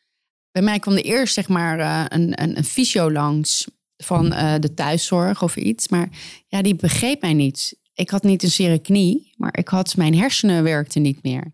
Bij 0.50 0.62
mij 0.62 0.78
kwam 0.78 0.94
er 0.94 1.04
eerst 1.04 1.34
zeg 1.34 1.48
maar 1.48 1.78
eh, 1.78 2.04
een, 2.08 2.42
een, 2.42 2.56
een 2.56 2.64
fysio 2.64 3.12
langs 3.12 3.68
van 3.96 4.32
eh, 4.32 4.54
de 4.58 4.74
thuiszorg 4.74 5.42
of 5.42 5.56
iets. 5.56 5.88
Maar 5.88 6.08
ja, 6.46 6.62
die 6.62 6.74
begreep 6.74 7.20
mij 7.20 7.34
niet. 7.34 7.80
ik 7.94 8.10
had 8.10 8.22
niet 8.22 8.42
een 8.42 8.50
zere 8.50 8.78
knie, 8.78 9.32
maar 9.36 9.58
ik 9.58 9.68
had 9.68 9.96
mijn 9.96 10.18
hersenen 10.18 10.62
werkten 10.62 11.02
niet 11.02 11.22
meer. 11.22 11.52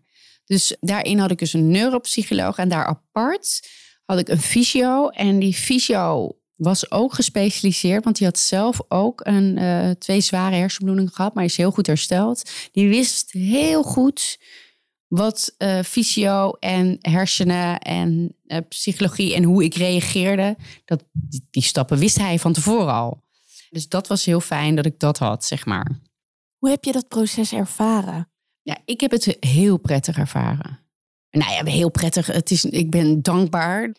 Dus 0.49 0.75
daarin 0.79 1.19
had 1.19 1.31
ik 1.31 1.39
dus 1.39 1.53
een 1.53 1.69
neuropsycholoog 1.69 2.57
en 2.57 2.69
daar 2.69 2.85
apart 2.85 3.69
had 4.05 4.19
ik 4.19 4.27
een 4.27 4.41
fysio. 4.41 5.07
En 5.09 5.39
die 5.39 5.53
fysio 5.53 6.37
was 6.55 6.91
ook 6.91 7.13
gespecialiseerd, 7.13 8.03
want 8.03 8.17
die 8.17 8.27
had 8.27 8.39
zelf 8.39 8.81
ook 8.87 9.21
een, 9.23 9.57
uh, 9.57 9.89
twee 9.89 10.21
zware 10.21 10.55
hersenbloedingen 10.55 11.11
gehad, 11.13 11.33
maar 11.33 11.43
is 11.43 11.57
heel 11.57 11.71
goed 11.71 11.87
hersteld. 11.87 12.51
Die 12.71 12.89
wist 12.89 13.31
heel 13.31 13.83
goed 13.83 14.39
wat 15.07 15.55
uh, 15.57 15.79
fysio 15.81 16.51
en 16.51 16.97
hersenen 17.01 17.79
en 17.79 18.35
uh, 18.45 18.57
psychologie 18.69 19.35
en 19.35 19.43
hoe 19.43 19.63
ik 19.63 19.75
reageerde. 19.75 20.57
Dat, 20.85 21.03
die, 21.11 21.47
die, 21.51 21.63
stappen 21.63 21.97
wist 21.97 22.17
hij 22.17 22.39
van 22.39 22.53
tevoren 22.53 22.93
al. 22.93 23.23
Dus 23.69 23.87
dat 23.87 24.07
was 24.07 24.25
heel 24.25 24.41
fijn 24.41 24.75
dat 24.75 24.85
ik 24.85 24.99
dat 24.99 25.17
had, 25.17 25.45
zeg 25.45 25.65
maar. 25.65 25.99
Hoe 26.57 26.69
heb 26.69 26.83
je 26.83 26.91
dat 26.91 27.07
proces 27.07 27.53
ervaren? 27.53 28.31
Ja, 28.69 28.77
ik 28.85 29.01
heb 29.01 29.11
het 29.11 29.37
heel 29.39 29.77
prettig 29.77 30.17
ervaren. 30.17 30.79
Nou 31.31 31.51
ja, 31.51 31.71
heel 31.71 31.91
prettig. 31.91 32.27
Het 32.27 32.51
is, 32.51 32.65
ik 32.65 32.89
ben 32.89 33.21
dankbaar. 33.21 33.95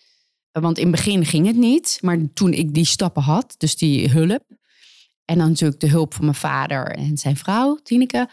Want 0.51 0.79
in 0.79 0.87
het 0.87 0.97
begin 0.97 1.27
ging 1.27 1.47
het 1.47 1.57
niet. 1.57 1.99
Maar 2.01 2.19
toen 2.35 2.53
ik 2.53 2.75
die 2.75 2.85
stappen 2.85 3.23
had, 3.23 3.55
dus 3.59 3.77
die 3.77 4.09
hulp. 4.09 4.45
En 5.25 5.39
dan 5.39 5.49
natuurlijk 5.49 5.81
de 5.81 5.89
hulp 5.89 6.15
van 6.15 6.25
mijn 6.25 6.37
vader 6.37 6.87
en 6.87 7.19
zijn 7.19 7.37
vrouw, 7.37 7.79
Tineke. 7.83 8.29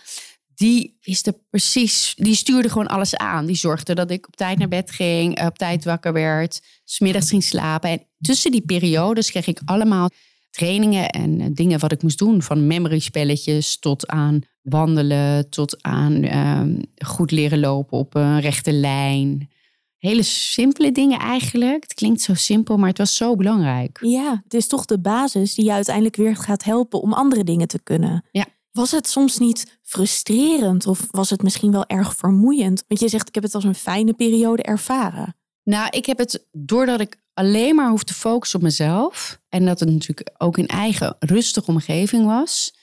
Die 0.56 0.98
wisten 1.01 1.38
precies, 1.50 2.13
die 2.15 2.36
stuurde 2.36 2.70
gewoon 2.70 2.88
alles 2.88 3.15
aan. 3.15 3.46
Die 3.46 3.56
zorgde 3.56 3.96
dat 3.96 4.12
ik 4.12 4.27
op 4.27 4.36
tijd 4.36 4.58
naar 4.58 4.67
bed 4.67 4.91
ging, 4.91 5.46
op 5.46 5.58
tijd 5.58 5.84
wakker 5.84 6.13
werd, 6.13 6.62
smiddags 6.84 7.29
ging 7.29 7.44
slapen. 7.44 7.89
En 7.89 8.03
tussen 8.20 8.51
die 8.51 8.65
periodes 8.65 9.32
kreeg 9.32 9.48
ik 9.48 9.62
allemaal 9.65 10.10
trainingen 10.50 11.10
en 11.10 11.41
eh, 11.41 11.48
dingen 11.51 11.79
wat 11.79 11.91
ik 11.91 12.01
moest 12.01 12.17
doen. 12.17 12.41
Van 12.41 12.67
memory 12.67 13.00
spelletjes 13.00 13.79
tot 13.79 14.08
aan 14.08 14.41
wandelen, 14.69 15.50
tot 15.50 15.83
aan 15.83 16.24
ehm, 16.24 16.81
goed 17.05 17.31
leren 17.31 17.59
lopen 17.59 17.97
op 17.97 18.15
een 18.15 18.39
rechte 18.39 18.71
lijn. 18.71 19.50
Hele 19.97 20.24
simpele 20.24 20.91
dingen 20.91 21.19
eigenlijk. 21.19 21.83
Het 21.83 21.93
klinkt 21.93 22.21
zo 22.21 22.33
simpel, 22.33 22.77
maar 22.77 22.89
het 22.89 22.97
was 22.97 23.15
zo 23.15 23.36
belangrijk. 23.36 24.00
Ja, 24.01 24.41
het 24.43 24.53
is 24.53 24.67
toch 24.67 24.86
de 24.86 25.00
basis 25.00 25.55
die 25.55 25.65
je 25.65 25.71
uiteindelijk 25.71 26.15
weer 26.15 26.36
gaat 26.36 26.63
helpen 26.63 27.01
om 27.01 27.13
andere 27.13 27.43
dingen 27.43 27.67
te 27.67 27.79
kunnen. 27.83 28.25
Ja. 28.31 28.45
Was 28.71 28.91
het 28.91 29.07
soms 29.07 29.38
niet 29.38 29.79
frustrerend 29.81 30.88
of 30.88 31.07
was 31.12 31.29
het 31.29 31.43
misschien 31.43 31.71
wel 31.71 31.86
erg 31.86 32.15
vermoeiend? 32.15 32.83
Want 32.88 33.00
je 33.00 33.07
zegt, 33.07 33.27
ik 33.27 33.36
heb 33.36 33.43
het 33.43 33.55
als 33.55 33.63
een 33.63 33.75
fijne 33.75 34.13
periode 34.13 34.63
ervaren. 34.63 35.36
Nou, 35.63 35.88
ik 35.89 36.05
heb 36.05 36.17
het 36.17 36.45
doordat 36.51 37.00
ik 37.00 37.17
alleen 37.33 37.75
maar 37.75 37.89
hoef 37.89 38.03
te 38.03 38.13
focussen 38.13 38.59
op 38.59 38.65
mezelf. 38.65 39.39
En 39.50 39.65
dat 39.65 39.79
het 39.79 39.89
natuurlijk 39.89 40.31
ook 40.38 40.57
een 40.57 40.67
eigen 40.67 41.15
rustige 41.19 41.71
omgeving 41.71 42.25
was. 42.25 42.76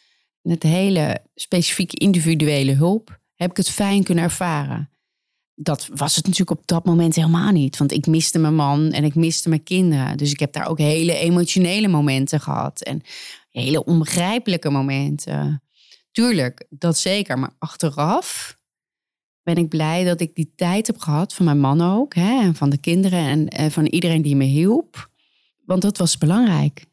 Met 0.45 0.63
hele 0.63 1.19
specifieke 1.35 1.97
individuele 1.97 2.73
hulp 2.73 3.21
heb 3.35 3.51
ik 3.51 3.57
het 3.57 3.71
fijn 3.71 4.03
kunnen 4.03 4.25
ervaren. 4.25 4.91
Dat 5.55 5.89
was 5.95 6.17
het 6.17 6.27
natuurlijk 6.27 6.61
op 6.61 6.67
dat 6.67 6.85
moment 6.85 7.15
helemaal 7.15 7.53
niet. 7.53 7.77
Want 7.77 7.93
ik 7.93 8.07
miste 8.07 8.39
mijn 8.39 8.55
man 8.55 8.93
en 8.93 9.05
ik 9.05 9.15
miste 9.15 9.49
mijn 9.49 9.63
kinderen. 9.63 10.17
Dus 10.17 10.31
ik 10.31 10.41
heb 10.41 10.53
daar 10.53 10.69
ook 10.69 10.79
hele 10.79 11.17
emotionele 11.17 11.89
momenten 11.89 12.41
gehad. 12.41 12.83
En 12.83 13.03
hele 13.51 13.85
onbegrijpelijke 13.85 14.71
momenten. 14.71 15.63
Tuurlijk, 16.13 16.67
dat 16.71 16.99
zeker. 16.99 17.39
Maar 17.39 17.55
achteraf 17.59 18.59
ben 19.43 19.57
ik 19.57 19.69
blij 19.69 20.05
dat 20.05 20.21
ik 20.21 20.35
die 20.35 20.53
tijd 20.57 20.87
heb 20.87 20.99
gehad 20.99 21.35
van 21.35 21.45
mijn 21.45 21.61
man 21.61 21.81
ook. 21.81 22.15
Hè, 22.15 22.41
en 22.41 22.55
van 22.55 22.71
de 22.71 22.79
kinderen 22.79 23.19
en, 23.19 23.49
en 23.49 23.71
van 23.71 23.87
iedereen 23.87 24.23
die 24.23 24.37
me 24.37 24.45
hielp. 24.45 25.11
Want 25.65 25.83
dat 25.83 25.99
was 25.99 26.19
belangrijk. 26.19 26.85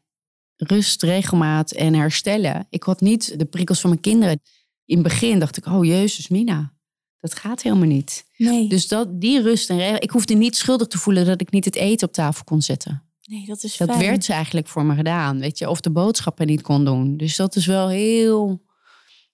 Rust, 0.64 1.02
regelmaat 1.02 1.70
en 1.72 1.94
herstellen. 1.94 2.66
Ik 2.70 2.82
had 2.82 3.00
niet 3.00 3.38
de 3.38 3.44
prikkels 3.44 3.80
van 3.80 3.90
mijn 3.90 4.02
kinderen. 4.02 4.40
In 4.84 4.94
het 4.94 5.02
begin 5.06 5.38
dacht 5.38 5.56
ik, 5.56 5.66
oh 5.66 5.84
jezus 5.84 6.28
Mina, 6.28 6.72
dat 7.20 7.34
gaat 7.34 7.62
helemaal 7.62 7.86
niet. 7.88 8.24
Nee. 8.36 8.68
Dus 8.68 8.88
dat, 8.88 9.20
die 9.20 9.42
rust 9.42 9.70
en 9.70 9.76
regel. 9.78 9.96
Ik 10.02 10.10
hoefde 10.10 10.34
niet 10.34 10.56
schuldig 10.56 10.86
te 10.86 10.98
voelen 10.98 11.26
dat 11.26 11.40
ik 11.40 11.50
niet 11.50 11.64
het 11.64 11.76
eten 11.76 12.08
op 12.08 12.14
tafel 12.14 12.44
kon 12.44 12.62
zetten. 12.62 13.02
Nee, 13.24 13.46
dat 13.46 13.62
is 13.62 13.76
Dat 13.76 13.88
fijn. 13.88 14.00
werd 14.00 14.24
ze 14.24 14.32
eigenlijk 14.32 14.68
voor 14.68 14.84
me 14.84 14.94
gedaan, 14.94 15.38
weet 15.38 15.58
je. 15.58 15.70
Of 15.70 15.80
de 15.80 15.90
boodschappen 15.90 16.46
niet 16.46 16.62
kon 16.62 16.84
doen. 16.84 17.16
Dus 17.16 17.36
dat 17.36 17.56
is 17.56 17.66
wel 17.66 17.88
heel, 17.88 18.62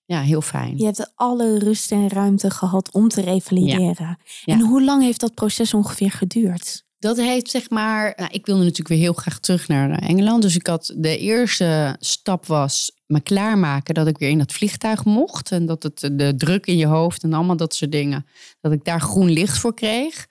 ja, 0.05 0.21
heel 0.21 0.41
fijn. 0.41 0.79
Je 0.79 0.85
hebt 0.85 1.13
alle 1.15 1.59
rust 1.59 1.93
en 1.93 2.09
ruimte 2.09 2.51
gehad 2.51 2.93
om 2.93 3.09
te 3.09 3.21
revalideren. 3.21 4.19
Ja. 4.45 4.55
En 4.55 4.61
hoe 4.61 4.85
lang 4.85 5.03
heeft 5.03 5.21
dat 5.21 5.35
proces 5.35 5.75
ongeveer 5.75 6.11
geduurd? 6.11 6.87
Dat 6.99 7.17
heeft 7.17 7.51
zeg 7.51 7.71
maar. 7.71 8.13
Nou, 8.17 8.31
ik 8.33 8.47
wilde 8.47 8.63
natuurlijk 8.63 8.89
weer 8.89 8.99
heel 8.99 9.13
graag 9.13 9.39
terug 9.39 9.69
naar 9.69 9.91
eh, 9.91 10.09
Engeland. 10.09 10.43
Dus 10.43 10.57
ik 10.57 10.67
had 10.67 10.95
de 10.97 11.19
eerste 11.19 11.97
stap 12.01 12.47
was 12.47 12.93
me 13.07 13.21
klaarmaken 13.21 13.95
dat 13.95 14.07
ik 14.07 14.19
weer 14.19 14.29
in 14.29 14.39
dat 14.39 14.53
vliegtuig 14.53 15.05
mocht. 15.05 15.53
En 15.53 15.67
dat 15.67 15.83
het 15.83 16.01
de 16.13 16.35
druk 16.37 16.67
in 16.67 16.77
je 16.77 16.87
hoofd 16.87 17.23
en 17.23 17.33
allemaal 17.33 17.57
dat 17.57 17.75
soort 17.75 17.93
dingen. 17.93 18.27
Dat 18.61 18.73
ik 18.73 18.85
daar 18.85 19.01
groen 19.01 19.31
licht 19.31 19.59
voor 19.59 19.75
kreeg. 19.75 20.27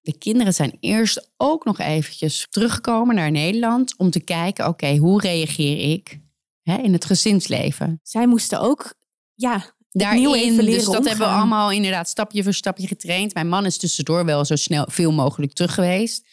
De 0.00 0.18
kinderen 0.18 0.54
zijn 0.54 0.76
eerst 0.80 1.30
ook 1.36 1.64
nog 1.64 1.78
eventjes 1.78 2.46
teruggekomen 2.50 3.14
naar 3.14 3.30
Nederland. 3.30 3.96
Om 3.96 4.10
te 4.10 4.20
kijken, 4.20 4.68
oké, 4.68 4.96
hoe 4.96 5.20
reageer 5.20 5.92
ik 5.92 6.20
hè, 6.62 6.76
in 6.76 6.92
het 6.92 7.04
gezinsleven? 7.04 8.00
Zij 8.02 8.26
moesten 8.26 8.60
ook, 8.60 8.94
ja, 9.34 9.74
Daarin, 9.98 10.56
dus 10.56 10.84
dat 10.84 11.08
hebben 11.08 11.28
we 11.28 11.34
allemaal 11.34 11.70
inderdaad 11.70 12.08
stapje 12.08 12.42
voor 12.42 12.52
stapje 12.52 12.86
getraind. 12.86 13.34
Mijn 13.34 13.48
man 13.48 13.66
is 13.66 13.76
tussendoor 13.76 14.24
wel 14.24 14.44
zo 14.44 14.56
snel 14.56 14.86
veel 14.90 15.12
mogelijk 15.12 15.52
terug 15.52 15.74
geweest. 15.74 16.26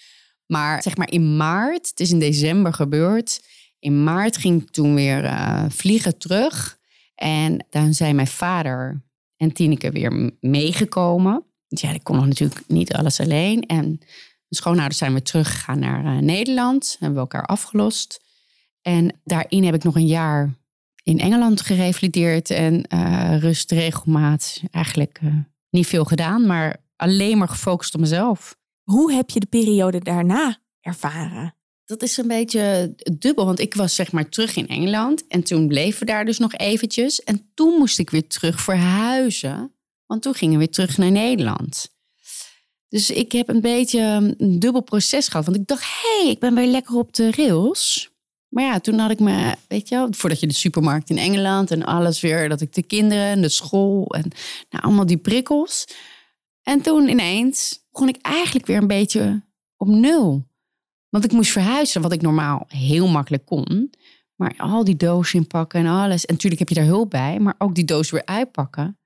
Maar 0.45 0.81
zeg 0.81 0.97
maar 0.97 1.11
in 1.11 1.37
maart, 1.37 1.89
het 1.89 1.99
is 1.99 2.11
in 2.11 2.19
december 2.19 2.73
gebeurd. 2.73 3.43
In 3.79 4.03
maart 4.03 4.37
ging 4.37 4.61
ik 4.61 4.69
toen 4.69 4.95
weer 4.95 5.23
eh, 5.23 5.65
vliegen 5.69 6.17
terug. 6.17 6.77
En 7.15 7.65
dan 7.69 7.93
zijn 7.93 8.15
mijn 8.15 8.27
vader 8.27 9.03
en 9.37 9.51
Tineke 9.51 9.91
weer 9.91 10.31
meegekomen. 10.39 11.43
Dus 11.67 11.81
ja, 11.81 11.91
ik 11.91 12.03
kon 12.03 12.15
nog 12.15 12.27
natuurlijk 12.27 12.61
niet 12.67 12.93
alles 12.93 13.19
alleen. 13.19 13.61
En 13.65 13.85
mijn 13.85 13.99
schoonouders 14.49 14.97
zijn 14.97 15.11
weer 15.11 15.23
teruggegaan 15.23 15.79
naar 15.79 16.05
eh, 16.05 16.21
Nederland. 16.21 16.95
Hebben 16.99 17.13
we 17.13 17.21
elkaar 17.21 17.45
afgelost. 17.45 18.23
En 18.81 19.19
daarin 19.23 19.63
heb 19.63 19.75
ik 19.75 19.83
nog 19.83 19.95
een 19.95 20.07
jaar 20.07 20.53
in 21.05 21.19
Engeland 21.19 21.61
gerevalideerd. 21.61 22.49
En 22.49 22.83
eh, 22.83 23.39
rust, 23.39 23.71
regelmaat. 23.71 24.61
Eigenlijk 24.71 25.19
eh, 25.21 25.33
niet 25.69 25.87
veel 25.87 26.05
gedaan, 26.05 26.45
maar 26.45 26.83
alleen 26.95 27.37
maar 27.37 27.49
gefocust 27.49 27.93
op 27.93 27.99
mezelf. 27.99 28.55
Hoe 28.83 29.13
heb 29.13 29.29
je 29.29 29.39
de 29.39 29.45
periode 29.45 29.99
daarna 29.99 30.57
ervaren? 30.81 31.55
Dat 31.85 32.01
is 32.01 32.17
een 32.17 32.27
beetje 32.27 32.95
dubbel, 33.19 33.45
want 33.45 33.59
ik 33.59 33.73
was 33.73 33.95
zeg 33.95 34.11
maar 34.11 34.29
terug 34.29 34.55
in 34.55 34.67
Engeland. 34.67 35.27
En 35.27 35.43
toen 35.43 35.67
bleven 35.67 35.99
we 35.99 36.05
daar 36.05 36.25
dus 36.25 36.37
nog 36.37 36.53
eventjes. 36.53 37.23
En 37.23 37.51
toen 37.53 37.77
moest 37.77 37.99
ik 37.99 38.09
weer 38.09 38.27
terug 38.27 38.61
verhuizen. 38.61 39.73
Want 40.05 40.21
toen 40.21 40.33
gingen 40.33 40.53
we 40.53 40.59
weer 40.59 40.73
terug 40.73 40.97
naar 40.97 41.11
Nederland. 41.11 41.93
Dus 42.89 43.09
ik 43.09 43.31
heb 43.31 43.49
een 43.49 43.61
beetje 43.61 43.99
een 44.37 44.59
dubbel 44.59 44.81
proces 44.81 45.27
gehad. 45.27 45.45
Want 45.45 45.57
ik 45.57 45.67
dacht, 45.67 45.83
hé, 45.83 46.21
hey, 46.21 46.31
ik 46.31 46.39
ben 46.39 46.55
weer 46.55 46.67
lekker 46.67 46.95
op 46.95 47.13
de 47.13 47.31
rails. 47.31 48.09
Maar 48.55 48.63
ja, 48.63 48.79
toen 48.79 48.99
had 48.99 49.11
ik 49.11 49.19
me, 49.19 49.55
weet 49.67 49.89
je 49.89 49.95
wel, 49.95 50.07
voordat 50.11 50.39
je 50.39 50.47
de 50.47 50.53
supermarkt 50.53 51.09
in 51.09 51.17
Engeland 51.17 51.71
en 51.71 51.83
alles 51.83 52.21
weer, 52.21 52.49
dat 52.49 52.61
ik 52.61 52.73
de 52.73 52.83
kinderen 52.83 53.25
en 53.25 53.41
de 53.41 53.49
school 53.49 54.05
en 54.07 54.31
nou, 54.69 54.83
allemaal 54.83 55.05
die 55.05 55.17
prikkels. 55.17 55.87
En 56.63 56.81
toen 56.81 57.09
ineens 57.09 57.85
begon 57.91 58.07
ik 58.07 58.17
eigenlijk 58.21 58.65
weer 58.65 58.77
een 58.77 58.87
beetje 58.87 59.43
op 59.77 59.87
nul. 59.87 60.47
Want 61.09 61.23
ik 61.23 61.31
moest 61.31 61.51
verhuizen, 61.51 62.01
wat 62.01 62.11
ik 62.11 62.21
normaal 62.21 62.65
heel 62.67 63.07
makkelijk 63.07 63.45
kon. 63.45 63.93
Maar 64.35 64.53
al 64.57 64.83
die 64.83 64.95
dozen 64.95 65.39
inpakken 65.39 65.79
en 65.79 65.87
alles. 65.87 66.25
En 66.25 66.33
natuurlijk 66.33 66.59
heb 66.59 66.69
je 66.69 66.75
daar 66.75 66.93
hulp 66.93 67.09
bij, 67.09 67.39
maar 67.39 67.55
ook 67.57 67.75
die 67.75 67.85
doos 67.85 68.09
weer 68.09 68.25
uitpakken. 68.25 68.99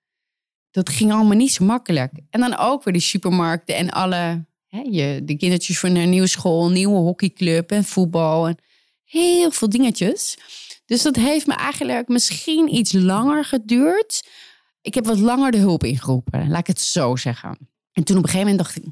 Dat 0.72 0.90
ging 0.90 1.12
allemaal 1.12 1.38
niet 1.38 1.52
zo 1.52 1.66
makkelijk. 1.66 2.12
En 2.30 2.40
dan 2.40 2.58
ook 2.58 2.84
weer 2.84 2.94
die 2.94 3.02
supermarkten 3.02 3.76
en 3.76 3.90
alle, 3.90 4.46
hè, 4.68 4.80
je, 4.80 5.22
de 5.24 5.38
kindertjes 5.38 5.80
voor 5.80 5.90
een 5.90 6.10
nieuwe 6.10 6.28
school, 6.28 6.70
nieuwe 6.70 6.98
hockeyclub 6.98 7.72
en 7.72 7.84
voetbal. 7.84 8.48
En 8.48 8.58
heel 9.10 9.52
veel 9.52 9.70
dingetjes. 9.70 10.38
Dus 10.86 11.02
dat 11.02 11.16
heeft 11.16 11.48
me 11.48 11.54
eigenlijk 11.54 12.08
misschien 12.08 12.76
iets 12.76 12.92
langer 12.92 13.46
geduurd. 13.46 14.28
Ik 14.82 14.94
heb 14.94 15.06
wat 15.06 15.20
langer 15.20 15.52
de 15.52 15.58
hulp 15.58 15.84
ingeroepen, 15.84 16.50
laat 16.50 16.60
ik 16.60 16.68
het 16.68 16.82
zo 16.82 17.16
zeggen. 17.16 17.58
En 17.92 18.04
toen 18.04 18.18
op 18.18 18.24
een 18.24 18.30
gegeven 18.30 18.52
moment 18.52 18.58
dacht 18.58 18.76
ik, 18.76 18.84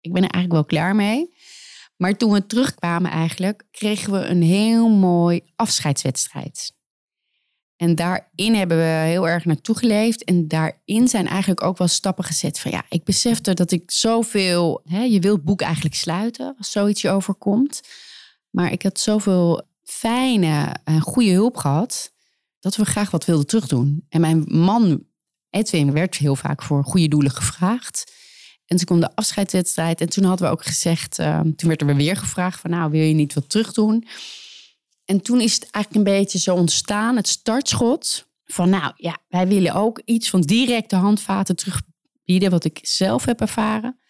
ik 0.00 0.12
ben 0.12 0.22
er 0.22 0.30
eigenlijk 0.30 0.52
wel 0.52 0.64
klaar 0.64 0.96
mee. 0.96 1.34
Maar 1.96 2.16
toen 2.16 2.32
we 2.32 2.46
terugkwamen 2.46 3.10
eigenlijk, 3.10 3.62
kregen 3.70 4.12
we 4.12 4.18
een 4.18 4.42
heel 4.42 4.88
mooi 4.88 5.40
afscheidswedstrijd. 5.56 6.72
En 7.76 7.94
daarin 7.94 8.54
hebben 8.54 8.76
we 8.76 8.82
heel 8.82 9.28
erg 9.28 9.44
naartoe 9.44 9.76
geleefd. 9.76 10.24
En 10.24 10.48
daarin 10.48 11.08
zijn 11.08 11.26
eigenlijk 11.26 11.62
ook 11.62 11.78
wel 11.78 11.88
stappen 11.88 12.24
gezet 12.24 12.58
van 12.58 12.70
ja, 12.70 12.84
ik 12.88 13.04
besefte 13.04 13.54
dat 13.54 13.70
ik 13.70 13.90
zoveel, 13.90 14.80
hè, 14.84 15.02
je 15.02 15.20
wilt 15.20 15.44
boek 15.44 15.60
eigenlijk 15.60 15.94
sluiten 15.94 16.54
als 16.58 16.70
zoiets 16.70 17.02
je 17.02 17.10
overkomt. 17.10 17.80
Maar 18.52 18.72
ik 18.72 18.82
had 18.82 19.00
zoveel 19.00 19.62
fijne 19.82 20.76
en 20.84 21.00
goede 21.00 21.30
hulp 21.30 21.56
gehad, 21.56 22.12
dat 22.60 22.76
we 22.76 22.84
graag 22.84 23.10
wat 23.10 23.24
wilden 23.24 23.46
terugdoen. 23.46 24.06
En 24.08 24.20
mijn 24.20 24.44
man, 24.46 25.04
Edwin, 25.50 25.92
werd 25.92 26.16
heel 26.16 26.36
vaak 26.36 26.62
voor 26.62 26.84
goede 26.84 27.08
doelen 27.08 27.30
gevraagd. 27.30 28.12
En 28.66 28.76
toen 28.76 28.86
kwam 28.86 29.00
de 29.00 29.14
afscheidswedstrijd. 29.14 30.00
En 30.00 30.08
toen 30.08 30.24
hadden 30.24 30.46
we 30.46 30.52
ook 30.52 30.64
gezegd, 30.64 31.18
uh, 31.18 31.40
toen 31.40 31.68
werd 31.68 31.80
er 31.80 31.96
weer 31.96 32.16
gevraagd 32.16 32.60
van 32.60 32.70
nou, 32.70 32.90
wil 32.90 33.02
je 33.02 33.14
niet 33.14 33.34
wat 33.34 33.50
terugdoen? 33.50 34.06
En 35.04 35.20
toen 35.20 35.40
is 35.40 35.54
het 35.54 35.70
eigenlijk 35.70 36.06
een 36.06 36.14
beetje 36.14 36.38
zo 36.38 36.54
ontstaan, 36.54 37.16
het 37.16 37.28
startschot 37.28 38.26
van 38.44 38.68
nou 38.68 38.92
ja, 38.96 39.18
wij 39.28 39.48
willen 39.48 39.74
ook 39.74 40.02
iets 40.04 40.30
van 40.30 40.40
directe 40.40 40.96
handvaten 40.96 41.56
terugbieden, 41.56 42.50
wat 42.50 42.64
ik 42.64 42.78
zelf 42.82 43.24
heb 43.24 43.40
ervaren 43.40 44.00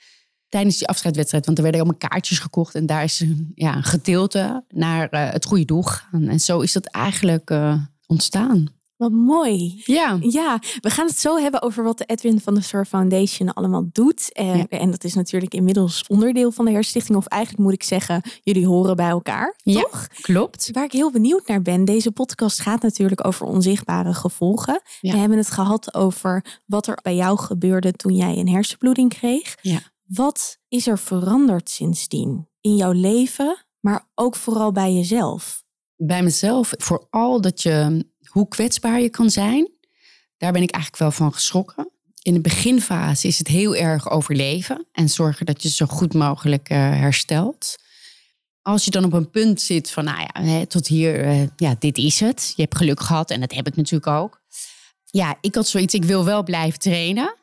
tijdens 0.53 0.79
die 0.79 0.89
afscheidswedstrijd. 0.89 1.47
Want 1.47 1.57
er 1.59 1.63
werden 1.65 1.81
allemaal 1.83 2.09
kaartjes 2.09 2.39
gekocht 2.39 2.75
en 2.75 2.87
daar 2.87 3.05
is 3.05 3.21
een, 3.21 3.53
ja, 3.55 3.77
een 3.77 3.83
gedeelte 3.83 4.65
naar 4.69 5.09
uh, 5.11 5.31
het 5.31 5.45
goede 5.45 5.65
doel 5.65 5.83
gegaan. 5.83 6.29
En 6.29 6.41
zo 6.41 6.61
is 6.61 6.73
dat 6.73 6.87
eigenlijk 6.87 7.51
uh, 7.51 7.75
ontstaan. 8.07 8.67
Wat 8.97 9.13
mooi. 9.13 9.83
Ja. 9.85 10.19
Ja, 10.21 10.59
we 10.81 10.91
gaan 10.91 11.07
het 11.07 11.19
zo 11.19 11.37
hebben 11.39 11.63
over 11.63 11.85
wat 11.85 11.99
de 11.99 12.05
Edwin 12.05 12.41
van 12.41 12.55
de 12.55 12.61
Star 12.61 12.87
Foundation 12.87 13.53
allemaal 13.55 13.89
doet. 13.93 14.33
En, 14.33 14.57
Ja. 14.57 14.67
en 14.69 14.91
dat 14.91 15.05
is 15.05 15.15
natuurlijk 15.15 15.55
inmiddels 15.55 16.05
onderdeel 16.09 16.51
van 16.51 16.65
de 16.65 16.71
Herstichting. 16.71 17.17
Of 17.19 17.27
eigenlijk 17.27 17.63
moet 17.63 17.73
ik 17.73 17.83
zeggen, 17.83 18.23
jullie 18.43 18.67
horen 18.67 18.97
bij 18.97 19.09
elkaar, 19.09 19.55
Ja. 19.63 19.81
toch? 19.81 20.07
Klopt. 20.21 20.69
Waar 20.73 20.85
ik 20.85 20.93
heel 20.93 21.11
benieuwd 21.11 21.47
naar 21.47 21.63
ben, 21.63 21.85
deze 21.85 22.11
podcast 22.13 22.61
gaat 22.61 22.83
natuurlijk 22.83 23.27
over 23.27 23.47
onzichtbare 23.47 24.15
gevolgen. 24.15 24.81
Ja. 25.01 25.13
We 25.13 25.19
hebben 25.19 25.39
het 25.39 25.51
gehad 25.51 25.95
over 25.95 26.61
wat 26.67 26.87
er 26.87 26.99
bij 27.03 27.15
jou 27.15 27.39
gebeurde 27.39 27.93
toen 27.93 28.15
jij 28.15 28.37
een 28.39 28.49
hersenbloeding 28.49 29.09
kreeg. 29.09 29.55
Wat 30.15 30.59
is 30.69 30.87
er 30.87 30.99
veranderd 30.99 31.71
sindsdien 31.71 32.49
in 32.61 32.77
jouw 32.77 32.93
leven, 32.93 33.65
maar 33.81 34.09
ook 34.15 34.37
vooral 34.37 34.73
bij 34.73 34.93
jezelf? 34.93 35.65
Bij 35.97 36.23
mezelf, 36.23 36.75
vooral 36.77 37.41
dat 37.41 37.63
je, 37.63 38.07
hoe 38.25 38.49
kwetsbaar 38.49 39.01
je 39.01 39.09
kan 39.09 39.31
zijn, 39.31 39.71
daar 40.37 40.53
ben 40.53 40.63
ik 40.63 40.71
eigenlijk 40.71 41.03
wel 41.03 41.11
van 41.11 41.33
geschrokken. 41.33 41.91
In 42.23 42.35
de 42.35 42.41
beginfase 42.41 43.27
is 43.27 43.39
het 43.39 43.47
heel 43.47 43.77
erg 43.77 44.11
overleven 44.11 44.87
en 44.93 45.09
zorgen 45.09 45.47
dat 45.47 45.63
je 45.63 45.69
zo 45.69 45.87
goed 45.87 46.15
mogelijk 46.15 46.69
eh, 46.69 46.79
herstelt. 46.79 47.77
Als 48.63 48.85
je 48.85 48.91
dan 48.91 49.05
op 49.05 49.13
een 49.13 49.31
punt 49.31 49.61
zit 49.61 49.91
van, 49.91 50.05
nou 50.05 50.27
ja, 50.35 50.67
tot 50.67 50.87
hier, 50.87 51.25
eh, 51.25 51.47
ja, 51.57 51.77
dit 51.79 51.99
is 51.99 52.21
het. 52.21 52.53
Je 52.57 52.63
hebt 52.63 52.77
geluk 52.77 53.01
gehad 53.01 53.31
en 53.31 53.41
dat 53.41 53.55
heb 53.55 53.67
ik 53.67 53.77
natuurlijk 53.77 54.07
ook. 54.07 54.43
Ja, 55.05 55.39
ik 55.41 55.55
had 55.55 55.69
zoiets, 55.69 55.95
ik 55.95 56.05
wil 56.05 56.25
wel 56.25 56.43
blijven 56.43 56.79
trainen. 56.79 57.37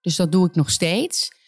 Dus 0.00 0.16
dat 0.16 0.32
doe 0.32 0.46
ik 0.46 0.54
nog 0.54 0.70
steeds. 0.70 1.40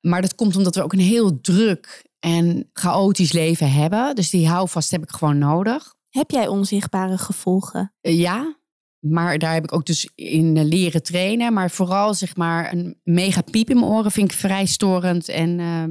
Maar 0.00 0.20
dat 0.22 0.34
komt 0.34 0.56
omdat 0.56 0.74
we 0.74 0.82
ook 0.82 0.92
een 0.92 0.98
heel 0.98 1.40
druk 1.40 2.06
en 2.18 2.70
chaotisch 2.72 3.32
leven 3.32 3.72
hebben. 3.72 4.14
Dus 4.14 4.30
die 4.30 4.48
houvast 4.48 4.90
heb 4.90 5.02
ik 5.02 5.10
gewoon 5.10 5.38
nodig. 5.38 5.94
Heb 6.08 6.30
jij 6.30 6.46
onzichtbare 6.48 7.18
gevolgen? 7.18 7.94
Eh, 8.00 8.18
Ja, 8.18 8.56
maar 8.98 9.38
daar 9.38 9.54
heb 9.54 9.64
ik 9.64 9.72
ook 9.72 9.86
dus 9.86 10.08
in 10.14 10.56
eh, 10.56 10.64
leren 10.64 11.02
trainen. 11.02 11.52
Maar 11.52 11.70
vooral 11.70 12.14
zeg 12.14 12.36
maar 12.36 12.72
een 12.72 13.00
mega 13.02 13.40
piep 13.40 13.70
in 13.70 13.76
mijn 13.78 13.90
oren 13.90 14.10
vind 14.10 14.32
ik 14.32 14.38
vrij 14.38 14.66
storend. 14.66 15.28
En, 15.28 15.60
eh, 15.60 15.84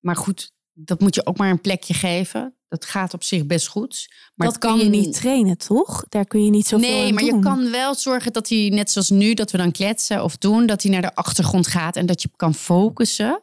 maar 0.00 0.16
goed, 0.16 0.52
dat 0.72 1.00
moet 1.00 1.14
je 1.14 1.26
ook 1.26 1.36
maar 1.36 1.50
een 1.50 1.60
plekje 1.60 1.94
geven. 1.94 2.54
Dat 2.68 2.84
gaat 2.84 3.14
op 3.14 3.22
zich 3.24 3.46
best 3.46 3.66
goed. 3.68 4.08
Maar 4.34 4.46
dat 4.48 4.58
kan 4.58 4.78
je 4.78 4.84
niet 4.88 5.12
trainen, 5.12 5.58
toch? 5.58 6.04
Daar 6.08 6.24
kun 6.24 6.44
je 6.44 6.50
niet 6.50 6.66
zoveel 6.66 6.88
Nee, 6.88 7.06
aan 7.08 7.14
maar 7.14 7.24
doen. 7.24 7.36
je 7.36 7.42
kan 7.44 7.70
wel 7.70 7.94
zorgen 7.94 8.32
dat 8.32 8.48
hij, 8.48 8.68
net 8.72 8.90
zoals 8.90 9.10
nu, 9.10 9.34
dat 9.34 9.50
we 9.50 9.58
dan 9.58 9.70
kletsen 9.72 10.24
of 10.24 10.36
doen, 10.36 10.66
dat 10.66 10.82
hij 10.82 10.92
naar 10.92 11.02
de 11.02 11.14
achtergrond 11.14 11.66
gaat 11.66 11.96
en 11.96 12.06
dat 12.06 12.22
je 12.22 12.28
kan 12.36 12.54
focussen 12.54 13.42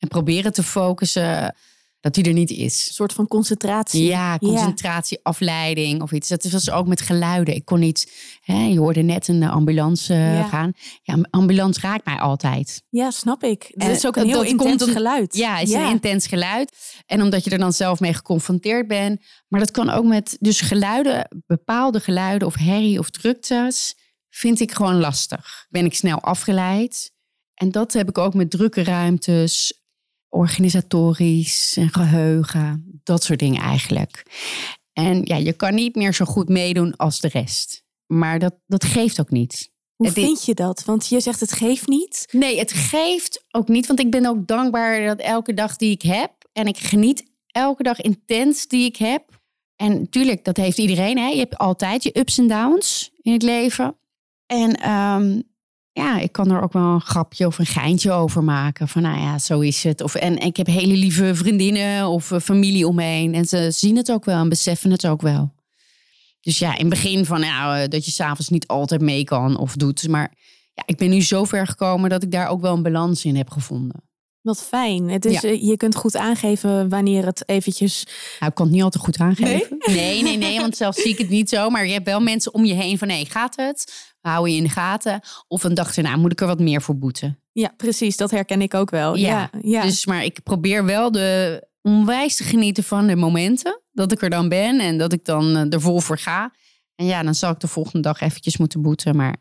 en 0.00 0.08
proberen 0.08 0.52
te 0.52 0.62
focussen 0.62 1.54
dat 2.00 2.16
hij 2.16 2.24
er 2.24 2.32
niet 2.32 2.50
is. 2.50 2.86
Een 2.88 2.94
soort 2.94 3.12
van 3.12 3.26
concentratie. 3.26 4.04
Ja, 4.04 4.38
concentratie, 4.38 5.18
afleiding 5.22 6.02
of 6.02 6.12
iets. 6.12 6.28
Dat 6.28 6.44
was 6.50 6.70
ook 6.70 6.86
met 6.86 7.00
geluiden. 7.00 7.54
Ik 7.54 7.64
kon 7.64 7.78
niet, 7.80 8.12
hè, 8.40 8.62
je 8.64 8.78
hoorde 8.78 9.02
net 9.02 9.28
een 9.28 9.42
eh, 9.42 9.50
ambulance 9.50 10.12
eh, 10.14 10.34
Ja. 10.34 10.48
gaan. 10.48 10.72
Ja, 11.02 11.18
ambulance 11.30 11.80
raakt 11.80 12.04
mij 12.04 12.18
altijd. 12.18 12.82
Ja, 12.88 13.10
snap 13.10 13.42
ik. 13.42 13.62
Het 13.62 13.82
En 13.82 13.90
is 13.90 14.06
ook 14.06 14.16
een 14.16 14.22
dat- 14.28 14.44
heel 14.44 14.56
dat 14.56 14.68
intens 14.68 14.90
geluid. 14.92 15.34
Ja, 15.36 15.56
het 15.56 15.68
is 15.68 15.74
een 15.74 15.88
intens 15.90 16.26
geluid. 16.26 16.76
En 17.06 17.22
omdat 17.22 17.44
je 17.44 17.50
er 17.50 17.58
dan 17.58 17.72
zelf 17.72 18.00
mee 18.00 18.14
geconfronteerd 18.14 18.88
bent. 18.88 19.20
Maar 19.48 19.60
dat 19.60 19.70
kan 19.70 19.90
ook 19.90 20.04
met 20.04 20.36
dus 20.40 20.60
geluiden, 20.60 21.42
bepaalde 21.46 22.00
geluiden 22.00 22.48
of 22.48 22.54
herrie 22.54 22.98
of 22.98 23.10
druktes, 23.10 23.94
vind 24.28 24.60
ik 24.60 24.72
gewoon 24.72 25.00
lastig. 25.00 25.66
Ben 25.68 25.84
ik 25.84 25.94
snel 25.94 26.20
afgeleid. 26.20 27.12
En 27.54 27.70
dat 27.70 27.92
heb 27.92 28.08
ik 28.08 28.18
ook 28.18 28.34
met 28.34 28.50
drukke 28.50 28.82
ruimtes, 28.84 29.79
organisatorisch 30.30 31.76
en 31.76 31.92
geheugen, 31.92 33.00
dat 33.02 33.24
soort 33.24 33.38
dingen 33.38 33.62
eigenlijk. 33.62 34.22
En 34.92 35.20
ja, 35.24 35.36
je 35.36 35.52
kan 35.52 35.74
niet 35.74 35.94
meer 35.94 36.14
zo 36.14 36.24
goed 36.24 36.48
meedoen 36.48 36.96
als 36.96 37.20
de 37.20 37.28
rest. 37.28 37.84
Maar 38.06 38.38
dat, 38.38 38.54
dat 38.66 38.84
geeft 38.84 39.20
ook 39.20 39.30
niet. 39.30 39.70
Hoe 39.96 40.10
vind 40.10 40.44
je 40.44 40.54
dat? 40.54 40.84
Want 40.84 41.08
je 41.08 41.20
zegt 41.20 41.40
het 41.40 41.52
geeft 41.52 41.86
niet. 41.86 42.28
Nee, 42.32 42.58
het 42.58 42.72
geeft 42.72 43.44
ook 43.50 43.68
niet. 43.68 43.86
Want 43.86 44.00
ik 44.00 44.10
ben 44.10 44.26
ook 44.26 44.46
dankbaar 44.46 45.06
dat 45.06 45.18
elke 45.18 45.54
dag 45.54 45.76
die 45.76 45.90
ik 45.90 46.02
heb. 46.02 46.32
En 46.52 46.66
ik 46.66 46.78
geniet 46.78 47.24
elke 47.46 47.82
dag 47.82 48.00
intens 48.00 48.66
die 48.66 48.84
ik 48.84 48.96
heb. 48.96 49.40
En 49.76 49.98
natuurlijk, 49.98 50.44
dat 50.44 50.56
heeft 50.56 50.78
iedereen. 50.78 51.18
Hè? 51.18 51.26
Je 51.26 51.38
hebt 51.38 51.58
altijd 51.58 52.02
je 52.02 52.18
ups 52.18 52.38
en 52.38 52.48
downs 52.48 53.10
in 53.22 53.32
het 53.32 53.42
leven. 53.42 53.98
En 54.46 54.74
ehm, 54.74 55.40
ja, 56.00 56.18
ik 56.18 56.32
kan 56.32 56.50
er 56.50 56.62
ook 56.62 56.72
wel 56.72 56.82
een 56.82 57.00
grapje 57.00 57.46
of 57.46 57.58
een 57.58 57.66
geintje 57.66 58.12
over 58.12 58.44
maken. 58.44 58.88
Van 58.88 59.02
nou 59.02 59.20
ja, 59.20 59.38
zo 59.38 59.60
is 59.60 59.82
het. 59.82 60.00
Of, 60.00 60.14
en 60.14 60.38
ik 60.38 60.56
heb 60.56 60.66
hele 60.66 60.94
lieve 60.94 61.34
vriendinnen 61.34 62.06
of 62.06 62.30
eh, 62.30 62.40
familie 62.40 62.86
omheen. 62.86 63.34
En 63.34 63.44
ze 63.44 63.70
zien 63.70 63.96
het 63.96 64.12
ook 64.12 64.24
wel 64.24 64.40
en 64.40 64.48
beseffen 64.48 64.90
het 64.90 65.06
ook 65.06 65.22
wel. 65.22 65.52
Dus 66.40 66.58
ja, 66.58 66.72
in 66.72 66.80
het 66.80 66.88
begin 66.88 67.24
van 67.24 67.40
nou, 67.40 67.78
eh, 67.78 67.88
dat 67.88 68.04
je 68.04 68.10
s'avonds 68.10 68.48
niet 68.48 68.66
altijd 68.66 69.00
mee 69.00 69.24
kan 69.24 69.56
of 69.56 69.74
doet. 69.74 70.08
Maar 70.08 70.34
ja, 70.74 70.82
ik 70.86 70.96
ben 70.96 71.10
nu 71.10 71.22
zo 71.22 71.44
ver 71.44 71.66
gekomen 71.66 72.10
dat 72.10 72.22
ik 72.22 72.30
daar 72.30 72.48
ook 72.48 72.60
wel 72.60 72.74
een 72.74 72.82
balans 72.82 73.24
in 73.24 73.36
heb 73.36 73.50
gevonden. 73.50 74.09
Wat 74.42 74.62
fijn. 74.62 75.08
Het 75.08 75.24
is, 75.24 75.40
Ja. 75.40 75.48
eh, 75.48 75.62
Je 75.62 75.76
kunt 75.76 75.94
goed 75.96 76.16
aangeven 76.16 76.88
wanneer 76.88 77.26
het 77.26 77.42
eventjes... 77.48 78.04
Nou, 78.38 78.50
ik 78.50 78.54
kan 78.54 78.66
het 78.66 78.74
niet 78.74 78.84
altijd 78.84 79.04
goed 79.04 79.18
aangeven. 79.18 79.76
Nee, 79.86 80.22
nee, 80.22 80.36
nee, 80.36 80.60
want 80.60 80.76
zelf 80.76 80.94
zie 80.94 81.10
ik 81.12 81.18
het 81.18 81.28
niet 81.28 81.48
zo. 81.48 81.70
Maar 81.70 81.86
je 81.86 81.92
hebt 81.92 82.06
wel 82.06 82.20
mensen 82.20 82.54
om 82.54 82.64
je 82.64 82.74
heen 82.74 82.98
van, 82.98 83.08
nee, 83.08 83.24
gaat 83.26 83.56
het? 83.56 84.08
Hou 84.20 84.48
je 84.48 84.56
in 84.56 84.62
de 84.62 84.68
gaten? 84.68 85.20
Of 85.48 85.64
een 85.64 85.74
dag 85.74 85.96
erna, 85.96 86.16
moet 86.16 86.32
ik 86.32 86.40
er 86.40 86.46
wat 86.46 86.60
meer 86.60 86.82
voor 86.82 86.98
boeten? 86.98 87.42
Ja, 87.52 87.72
precies. 87.76 88.16
Dat 88.16 88.30
herken 88.30 88.62
ik 88.62 88.74
ook 88.74 88.90
wel. 88.90 89.16
Ja, 89.16 89.28
Ja, 89.52 89.60
ja. 89.62 89.82
Dus, 89.82 90.06
maar 90.06 90.24
ik 90.24 90.42
probeer 90.42 90.84
wel 90.84 91.12
de 91.12 91.62
onwijs 91.82 92.36
te 92.36 92.44
genieten 92.44 92.84
van 92.84 93.06
de 93.06 93.16
momenten. 93.16 93.80
Dat 93.92 94.12
ik 94.12 94.22
er 94.22 94.30
dan 94.30 94.48
ben 94.48 94.80
en 94.80 94.98
dat 94.98 95.12
ik 95.12 95.24
dan 95.24 95.56
eh, 95.56 95.72
er 95.72 95.80
vol 95.80 96.00
voor 96.00 96.18
ga. 96.18 96.52
En 96.94 97.06
ja, 97.06 97.22
dan 97.22 97.34
zal 97.34 97.50
ik 97.50 97.60
de 97.60 97.68
volgende 97.68 98.00
dag 98.00 98.20
eventjes 98.20 98.56
moeten 98.56 98.82
boeten. 98.82 99.16
Maar 99.16 99.36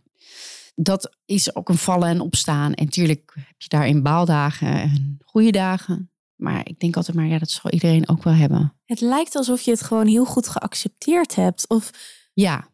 dat 0.81 1.17
is 1.25 1.55
ook 1.55 1.69
een 1.69 1.77
vallen 1.77 2.09
en 2.09 2.19
opstaan. 2.19 2.73
En 2.73 2.85
natuurlijk 2.85 3.31
heb 3.35 3.61
je 3.61 3.67
daarin 3.67 4.03
baaldagen 4.03 4.81
en 4.81 5.17
goede 5.25 5.51
dagen. 5.51 6.11
Maar 6.35 6.61
ik 6.67 6.79
denk 6.79 6.95
altijd 6.95 7.17
maar, 7.17 7.25
ja, 7.25 7.39
dat 7.39 7.49
zal 7.49 7.71
iedereen 7.71 8.09
ook 8.09 8.23
wel 8.23 8.33
hebben. 8.33 8.73
Het 8.85 9.01
lijkt 9.01 9.35
alsof 9.35 9.61
je 9.61 9.71
het 9.71 9.81
gewoon 9.81 10.07
heel 10.07 10.25
goed 10.25 10.47
geaccepteerd 10.47 11.35
hebt. 11.35 11.67
Of 11.67 11.91
Ja, 12.33 12.67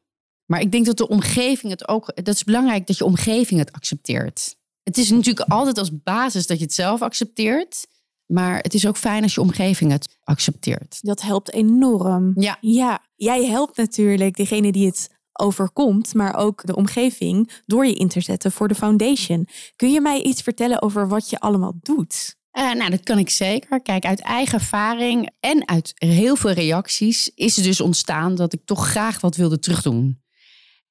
maar 0.46 0.60
ik 0.60 0.72
denk 0.72 0.86
dat 0.86 0.98
de 0.98 1.08
omgeving 1.08 1.72
het 1.72 1.88
ook. 1.88 2.12
Dat 2.16 2.36
is 2.36 2.44
belangrijk 2.44 2.88
dat 2.88 2.98
je 2.98 3.06
omgeving 3.06 3.60
het 3.60 3.72
accepteert. 3.72 4.56
Het 4.84 4.98
is 4.98 5.10
natuurlijk 5.10 5.50
altijd 5.50 5.78
als 5.78 6.02
basis 6.04 6.48
dat 6.48 6.58
je 6.58 6.64
het 6.64 6.74
zelf 6.74 7.02
accepteert. 7.02 7.88
Maar 8.26 8.58
het 8.58 8.74
is 8.74 8.88
ook 8.88 8.98
fijn 8.98 9.24
als 9.24 9.34
je 9.36 9.42
omgeving 9.42 9.92
het 9.92 10.18
accepteert. 10.24 10.98
dat 11.02 11.22
helpt 11.22 11.54
enorm. 11.54 12.32
Ja. 12.36 12.58
Ja, 12.62 13.02
jij 13.16 13.46
helpt 13.46 13.78
natuurlijk 13.78 14.38
degene 14.38 14.72
die 14.72 14.86
het 14.86 15.15
overkomt, 15.40 16.14
maar 16.14 16.36
ook 16.36 16.66
de 16.66 16.76
omgeving 16.76 17.52
door 17.66 17.86
je 17.86 17.94
in 17.94 18.08
te 18.08 18.22
zetten 18.22 18.52
voor 18.52 18.68
de 18.68 18.76
foundation. 18.76 19.48
Kun 19.76 19.92
je 19.92 20.02
mij 20.02 20.22
iets 20.22 20.42
vertellen 20.42 20.82
over 20.82 21.08
wat 21.08 21.30
je 21.30 21.40
allemaal 21.40 21.74
doet? 21.82 22.36
Eh, 22.52 22.74
nou, 22.74 22.90
dat 22.90 23.04
kan 23.04 23.18
ik 23.18 23.30
zeker. 23.30 23.82
Kijk, 23.82 24.06
uit 24.06 24.22
eigen 24.22 24.60
ervaring 24.60 25.30
en 25.40 25.68
uit 25.68 25.92
heel 25.96 26.36
veel 26.36 26.52
reacties 26.52 27.32
is 27.36 27.58
er 27.58 27.64
dus 27.64 27.82
ontstaan 27.82 28.36
dat 28.36 28.54
ik 28.54 28.62
toch 28.66 28.88
graag 28.88 29.22
wat 29.22 29.36
wilde 29.36 29.60
terugdoen. 29.60 30.24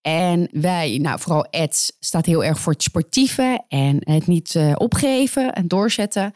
En 0.00 0.48
wij, 0.50 0.98
nou 0.98 1.20
vooral 1.20 1.44
Ed, 1.44 1.96
staat 2.00 2.26
heel 2.26 2.44
erg 2.44 2.58
voor 2.58 2.72
het 2.72 2.82
sportieve 2.82 3.64
en 3.68 3.96
het 4.00 4.26
niet 4.26 4.54
eh, 4.54 4.72
opgeven 4.74 5.52
en 5.52 5.68
doorzetten. 5.68 6.34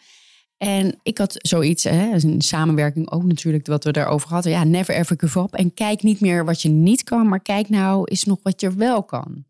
En 0.59 0.99
ik 1.03 1.19
had 1.19 1.35
zoiets, 1.39 1.85
hè, 1.85 2.15
is 2.15 2.23
een 2.23 2.41
samenwerking 2.41 3.11
ook 3.11 3.23
natuurlijk, 3.23 3.67
wat 3.67 3.85
we 3.85 3.93
daarover 3.93 4.29
hadden. 4.29 4.53
Ja, 4.53 4.65
never 4.65 4.95
ever 4.95 5.17
give 5.19 5.41
up. 5.41 5.55
En 5.55 5.75
kijk 5.75 6.03
niet 6.03 6.21
meer 6.21 6.45
wat 6.45 6.63
je 6.63 6.69
niet 6.69 7.05
kan, 7.05 7.29
maar 7.29 7.41
kijk 7.41 7.69
nou 7.69 8.05
eens 8.05 8.25
nog 8.25 8.39
wat 8.43 8.61
je 8.61 8.75
wel 8.75 9.03
kan. 9.03 9.45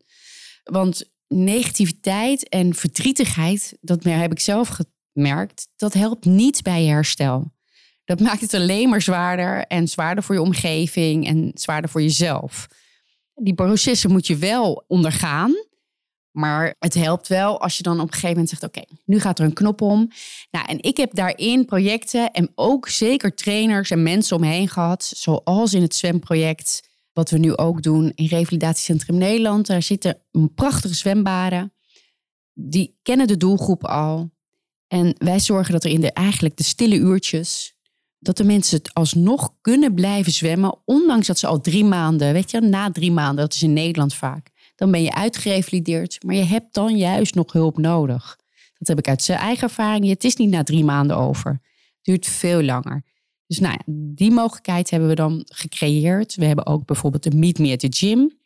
Want 0.63 1.09
negativiteit 1.27 2.49
en 2.49 2.73
verdrietigheid, 2.73 3.77
dat 3.81 4.03
heb 4.03 4.31
ik 4.31 4.39
zelf 4.39 4.79
gemerkt, 5.13 5.67
dat 5.75 5.93
helpt 5.93 6.25
niet 6.25 6.63
bij 6.63 6.83
je 6.83 6.89
herstel. 6.89 7.51
Dat 8.05 8.19
maakt 8.19 8.41
het 8.41 8.53
alleen 8.53 8.89
maar 8.89 9.01
zwaarder 9.01 9.65
en 9.65 9.87
zwaarder 9.87 10.23
voor 10.23 10.35
je 10.35 10.41
omgeving 10.41 11.27
en 11.27 11.51
zwaarder 11.53 11.89
voor 11.89 12.01
jezelf. 12.01 12.67
Die 13.35 13.53
processen 13.53 14.11
moet 14.11 14.27
je 14.27 14.35
wel 14.35 14.83
ondergaan. 14.87 15.53
Maar 16.39 16.75
het 16.79 16.93
helpt 16.93 17.27
wel 17.27 17.61
als 17.61 17.77
je 17.77 17.83
dan 17.83 17.99
op 17.99 18.05
een 18.05 18.13
gegeven 18.13 18.29
moment 18.29 18.49
zegt: 18.49 18.63
Oké, 18.63 18.81
nu 19.05 19.19
gaat 19.19 19.39
er 19.39 19.45
een 19.45 19.53
knop 19.53 19.81
om. 19.81 20.11
Nou, 20.51 20.65
en 20.67 20.81
ik 20.81 20.97
heb 20.97 21.15
daarin 21.15 21.65
projecten 21.65 22.31
en 22.31 22.51
ook 22.55 22.87
zeker 22.87 23.35
trainers 23.35 23.89
en 23.89 24.03
mensen 24.03 24.35
omheen 24.35 24.67
gehad, 24.67 25.11
zoals 25.15 25.73
in 25.73 25.81
het 25.81 25.95
zwemproject, 25.95 26.89
wat 27.13 27.29
we 27.29 27.37
nu 27.37 27.55
ook 27.55 27.83
doen 27.83 28.11
in 28.15 28.25
Revalidatiecentrum 28.25 29.17
Nederland. 29.17 29.67
Daar 29.67 29.81
zitten 29.81 30.21
prachtige 30.55 30.93
zwembaden. 30.93 31.73
Die 32.53 32.99
kennen 33.01 33.27
de 33.27 33.37
doelgroep 33.37 33.85
al. 33.85 34.31
En 34.87 35.15
wij 35.17 35.39
zorgen 35.39 35.73
dat 35.73 35.83
er 35.83 35.91
in 35.91 36.01
de, 36.01 36.11
eigenlijk 36.11 36.57
de 36.57 36.63
stille 36.63 36.95
uurtjes, 36.95 37.75
dat 38.19 38.37
de 38.37 38.43
mensen 38.43 38.77
het 38.77 38.93
alsnog 38.93 39.53
kunnen 39.61 39.93
blijven 39.93 40.31
zwemmen, 40.31 40.81
ondanks 40.85 41.27
dat 41.27 41.39
ze 41.39 41.47
al 41.47 41.61
drie 41.61 41.85
maanden, 41.85 42.33
weet 42.33 42.51
je, 42.51 42.61
na 42.61 42.91
drie 42.91 43.11
maanden, 43.11 43.43
dat 43.43 43.53
is 43.53 43.63
in 43.63 43.73
Nederland 43.73 44.13
vaak, 44.13 44.51
Dan 44.79 44.91
ben 44.91 45.01
je 45.01 45.13
uitgerevalideerd, 45.13 46.23
maar 46.23 46.35
je 46.35 46.43
hebt 46.43 46.73
dan 46.73 46.97
juist 46.97 47.35
nog 47.35 47.51
hulp 47.51 47.77
nodig. 47.77 48.37
Dat 48.77 48.87
heb 48.87 48.97
ik 48.97 49.07
uit 49.07 49.23
zijn 49.23 49.39
eigen 49.39 49.63
ervaring. 49.63 50.07
Het 50.07 50.23
is 50.23 50.35
niet 50.35 50.49
na 50.49 50.63
drie 50.63 50.83
maanden 50.83 51.17
over. 51.17 51.51
Het 51.51 51.61
duurt 52.01 52.27
veel 52.27 52.63
langer. 52.63 53.03
Dus 53.47 53.59
nou 53.59 53.73
ja, 53.73 53.93
die 54.15 54.31
mogelijkheid 54.31 54.89
hebben 54.89 55.09
we 55.09 55.15
dan 55.15 55.45
gecreëerd. 55.45 56.35
We 56.35 56.45
hebben 56.45 56.65
ook 56.65 56.85
bijvoorbeeld 56.85 57.23
de 57.23 57.35
Meet 57.35 57.59
Me 57.59 57.71
at 57.71 57.79
the 57.79 57.87
Gym. 57.89 58.37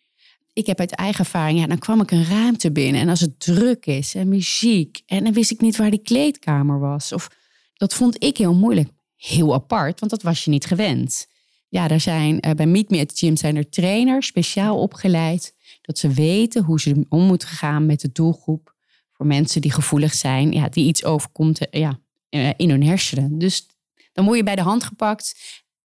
Ik 0.53 0.65
heb 0.65 0.79
uit 0.79 0.95
eigen 0.95 1.19
ervaring, 1.19 1.59
ja, 1.59 1.67
dan 1.67 1.77
kwam 1.77 2.01
ik 2.01 2.11
een 2.11 2.25
ruimte 2.25 2.71
binnen. 2.71 3.01
En 3.01 3.09
als 3.09 3.19
het 3.19 3.39
druk 3.39 3.85
is 3.85 4.15
en 4.15 4.27
muziek. 4.27 5.01
En 5.05 5.23
dan 5.23 5.33
wist 5.33 5.51
ik 5.51 5.61
niet 5.61 5.77
waar 5.77 5.89
die 5.89 6.01
kleedkamer 6.01 6.79
was. 6.79 7.11
Of 7.11 7.29
dat 7.73 7.93
vond 7.93 8.23
ik 8.23 8.37
heel 8.37 8.53
moeilijk. 8.53 8.89
Heel 9.15 9.53
apart, 9.53 9.99
want 9.99 10.11
dat 10.11 10.21
was 10.21 10.43
je 10.43 10.49
niet 10.49 10.65
gewend. 10.65 11.27
Ja, 11.69 11.87
daar 11.87 11.99
zijn, 11.99 12.47
uh, 12.47 12.51
bij 12.51 12.65
Meet 12.65 12.89
Me 12.89 12.99
at 12.99 13.07
the 13.07 13.25
Gym 13.25 13.37
zijn 13.37 13.55
er 13.55 13.69
trainers 13.69 14.27
speciaal 14.27 14.79
opgeleid. 14.79 15.55
Dat 15.83 15.97
ze 15.97 16.09
weten 16.09 16.63
hoe 16.63 16.79
ze 16.79 17.05
om 17.09 17.21
moeten 17.21 17.47
gaan 17.47 17.85
met 17.85 18.01
de 18.01 18.11
doelgroep. 18.11 18.75
Voor 19.11 19.25
mensen 19.25 19.61
die 19.61 19.71
gevoelig 19.71 20.13
zijn, 20.13 20.51
ja, 20.51 20.69
die 20.69 20.87
iets 20.87 21.03
overkomt 21.03 21.69
eh, 21.69 21.81
ja, 21.81 21.99
eh, 22.29 22.49
in 22.57 22.69
hun 22.69 22.83
hersenen. 22.83 23.37
Dus 23.37 23.67
dan 24.13 24.25
word 24.25 24.37
je 24.37 24.43
bij 24.43 24.55
de 24.55 24.61
hand 24.61 24.83
gepakt. 24.83 25.35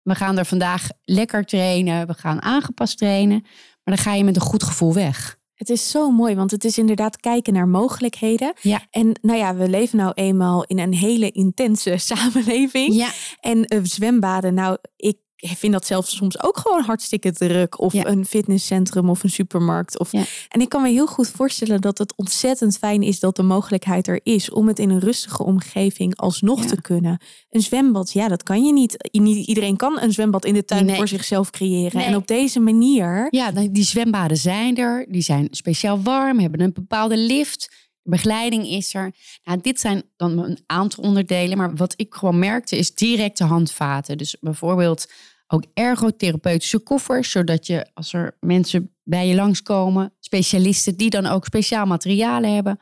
We 0.01 0.15
gaan 0.15 0.38
er 0.38 0.45
vandaag 0.45 0.88
lekker 1.03 1.45
trainen. 1.45 2.08
We 2.08 2.13
gaan 2.13 2.41
aangepast 2.41 2.97
trainen. 2.97 3.41
Maar 3.84 3.95
dan 3.95 3.97
ga 3.97 4.13
je 4.13 4.23
met 4.23 4.36
een 4.36 4.41
goed 4.41 4.63
gevoel 4.63 4.93
weg. 4.93 5.39
Het 5.55 5.69
is 5.69 5.89
zo 5.89 6.12
mooi, 6.12 6.36
want 6.36 6.51
het 6.51 6.63
is 6.63 6.77
inderdaad 6.77 7.17
kijken 7.17 7.53
naar 7.53 7.67
mogelijkheden. 7.67 8.53
Ja. 8.62 8.81
En 8.89 9.19
nou 9.21 9.39
ja, 9.39 9.55
we 9.55 9.69
leven 9.69 9.97
nou 9.97 10.12
eenmaal 10.13 10.63
in 10.63 10.79
een 10.79 10.93
hele 10.93 11.31
intense 11.31 11.97
samenleving. 12.13 12.93
Ja. 12.95 13.10
En 13.39 13.73
uh, 13.73 13.79
zwembaden, 13.84 14.53
nou, 14.53 14.77
ik 14.95 15.17
vind 15.47 15.73
dat 15.73 15.86
zelfs 15.86 16.15
soms 16.15 16.43
ook 16.43 16.58
gewoon 16.58 16.84
hartstikke 16.84 17.31
druk. 17.31 17.79
Of 17.79 17.93
een 17.93 18.25
fitnesscentrum 18.25 19.10
of 19.10 19.23
een 19.23 19.29
supermarkt. 19.29 19.99
Of, 19.99 20.13
En 20.47 20.62
ik 20.62 20.69
kan 20.69 20.81
me 20.81 20.89
heel 20.89 21.08
goed 21.08 21.27
voorstellen 21.27 21.81
dat 21.81 21.97
het 21.97 22.15
ontzettend 22.15 22.77
fijn 22.77 23.03
is 23.03 23.19
dat 23.19 23.36
de 23.36 23.43
mogelijkheid 23.43 24.08
er 24.08 24.19
is 24.23 24.49
om 24.49 24.67
het 24.67 24.79
in 24.79 24.89
een 24.89 24.99
rustige 24.99 25.43
omgeving 25.43 26.15
alsnog 26.15 26.65
te 26.65 26.81
kunnen. 26.81 27.21
Een 27.49 27.62
zwembad, 27.62 28.12
ja, 28.12 28.27
dat 28.27 28.43
kan 28.43 28.65
je 28.65 28.73
niet. 28.73 29.10
Niet 29.12 29.47
iedereen 29.47 29.75
kan 29.75 29.99
een 30.01 30.12
zwembad 30.12 30.45
in 30.45 30.53
de 30.53 30.65
tuin 30.65 30.95
voor 30.95 31.08
zichzelf 31.08 31.49
creëren. 31.49 32.01
En 32.01 32.15
op 32.15 32.27
deze 32.27 32.60
manier. 32.60 33.27
Ja, 33.29 33.51
die 33.51 33.84
zwembaden 33.84 34.38
zijn 34.38 34.77
er. 34.77 35.05
Die 35.10 35.21
zijn 35.21 35.47
speciaal 35.51 36.01
warm, 36.01 36.39
hebben 36.39 36.62
een 36.62 36.73
bepaalde 36.73 37.17
lift. 37.17 37.84
Begeleiding 38.03 38.67
is 38.67 38.93
er. 38.93 39.12
Nou, 39.43 39.60
dit 39.62 39.79
zijn 39.79 40.03
dan 40.15 40.38
een 40.38 40.60
aantal 40.65 41.03
onderdelen. 41.03 41.58
Maar 41.58 41.75
wat 41.75 41.93
ik 41.95 42.13
gewoon 42.13 42.39
merkte 42.39 42.77
is 42.77 42.95
directe 42.95 43.43
handvaten. 43.43 44.17
Dus 44.17 44.38
bijvoorbeeld 44.39 45.08
ook 45.47 45.65
ergotherapeutische 45.73 46.79
koffers, 46.79 47.31
zodat 47.31 47.67
je 47.67 47.89
als 47.93 48.13
er 48.13 48.38
mensen 48.39 48.95
bij 49.03 49.27
je 49.27 49.36
langskomen, 49.36 50.13
specialisten 50.19 50.97
die 50.97 51.10
dan 51.10 51.25
ook 51.25 51.45
speciaal 51.45 51.86
materialen 51.86 52.53
hebben. 52.53 52.79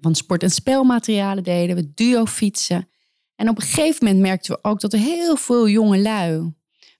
Van 0.00 0.14
sport- 0.14 0.42
en 0.42 0.50
spelmaterialen 0.50 1.44
deden 1.44 1.76
we, 1.76 1.94
duo 1.94 2.24
fietsen. 2.24 2.88
En 3.36 3.48
op 3.48 3.56
een 3.56 3.62
gegeven 3.62 4.04
moment 4.04 4.22
merkten 4.22 4.52
we 4.52 4.58
ook 4.62 4.80
dat 4.80 4.92
er 4.92 4.98
heel 4.98 5.36
veel 5.36 5.68
jonge 5.68 5.98
lui 5.98 6.52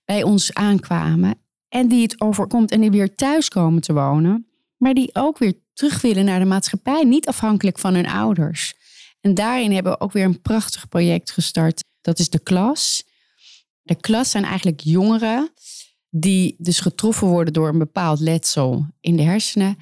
bij 0.05 0.23
ons 0.23 0.53
aankwamen. 0.53 1.39
En 1.69 1.87
die 1.87 2.01
het 2.01 2.21
overkomt 2.21 2.71
en 2.71 2.81
die 2.81 2.91
weer 2.91 3.15
thuis 3.15 3.49
komen 3.49 3.81
te 3.81 3.93
wonen. 3.93 4.47
Maar 4.77 4.93
die 4.93 5.09
ook 5.13 5.37
weer 5.37 5.53
terug 5.73 6.01
willen 6.01 6.25
naar 6.25 6.39
de 6.39 6.45
maatschappij, 6.45 7.03
niet 7.03 7.27
afhankelijk 7.27 7.79
van 7.79 7.93
hun 7.93 8.07
ouders. 8.07 8.73
En 9.21 9.33
daarin 9.33 9.71
hebben 9.71 9.91
we 9.91 9.99
ook 9.99 10.11
weer 10.11 10.25
een 10.25 10.41
prachtig 10.41 10.87
project 10.87 11.31
gestart. 11.31 11.83
Dat 12.01 12.19
is 12.19 12.29
de 12.29 12.39
klas. 12.39 13.03
De 13.85 13.95
klas 13.95 14.29
zijn 14.29 14.43
eigenlijk 14.43 14.79
jongeren 14.79 15.49
die 16.09 16.55
dus 16.57 16.79
getroffen 16.79 17.27
worden 17.27 17.53
door 17.53 17.67
een 17.67 17.77
bepaald 17.77 18.19
letsel 18.19 18.85
in 19.01 19.15
de 19.15 19.23
hersenen. 19.23 19.77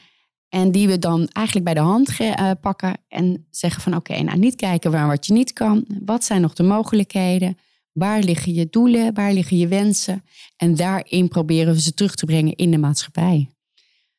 En 0.49 0.71
die 0.71 0.87
we 0.87 0.99
dan 0.99 1.27
eigenlijk 1.27 1.65
bij 1.65 1.73
de 1.73 1.89
hand 1.89 2.19
uh, 2.19 2.51
pakken 2.61 2.97
en 3.07 3.47
zeggen 3.49 3.81
van 3.81 3.95
oké, 3.95 4.21
nou 4.21 4.37
niet 4.37 4.55
kijken 4.55 4.91
waar 4.91 5.07
wat 5.07 5.25
je 5.25 5.33
niet 5.33 5.53
kan. 5.53 5.85
Wat 6.05 6.23
zijn 6.23 6.41
nog 6.41 6.53
de 6.53 6.63
mogelijkheden? 6.63 7.57
Waar 7.91 8.21
liggen 8.21 8.53
je 8.53 8.67
doelen? 8.69 9.13
Waar 9.13 9.33
liggen 9.33 9.57
je 9.57 9.67
wensen? 9.67 10.23
En 10.57 10.75
daarin 10.75 11.27
proberen 11.27 11.73
we 11.73 11.81
ze 11.81 11.93
terug 11.93 12.15
te 12.15 12.25
brengen 12.25 12.55
in 12.55 12.71
de 12.71 12.77
maatschappij. 12.77 13.49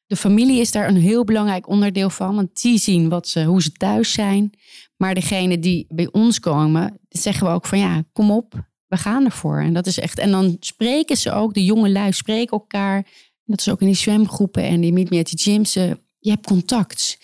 De 0.06 0.16
familie 0.16 0.60
is 0.60 0.72
daar 0.72 0.88
een 0.88 0.96
heel 0.96 1.24
belangrijk 1.24 1.68
onderdeel 1.68 2.10
van, 2.10 2.34
want 2.34 2.62
die 2.62 2.78
zien 2.78 3.08
wat 3.08 3.28
ze, 3.28 3.44
hoe 3.44 3.62
ze 3.62 3.72
thuis 3.72 4.12
zijn. 4.12 4.52
Maar 4.96 5.14
degene 5.14 5.58
die 5.58 5.86
bij 5.88 6.08
ons 6.12 6.40
komen, 6.40 6.98
zeggen 7.08 7.46
we 7.46 7.52
ook 7.52 7.66
van 7.66 7.78
ja, 7.78 8.04
kom 8.12 8.30
op, 8.30 8.72
we 8.94 9.00
gaan 9.00 9.24
ervoor. 9.24 9.60
En 9.60 9.72
dat 9.72 9.86
is 9.86 9.98
echt. 9.98 10.18
En 10.18 10.30
dan 10.30 10.56
spreken 10.60 11.16
ze 11.16 11.32
ook, 11.32 11.54
de 11.54 11.64
jonge 11.64 11.90
lui 11.90 12.12
spreken 12.12 12.58
elkaar. 12.58 13.06
Dat 13.44 13.60
is 13.60 13.68
ook 13.68 13.80
in 13.80 13.86
die 13.86 13.96
zwemgroepen 13.96 14.62
en 14.62 14.80
die 14.80 14.92
meet 14.92 15.10
me 15.10 15.18
at 15.18 15.26
die 15.26 15.38
gyms. 15.38 15.72
Je 15.72 16.30
hebt 16.30 16.46
contact. 16.46 17.18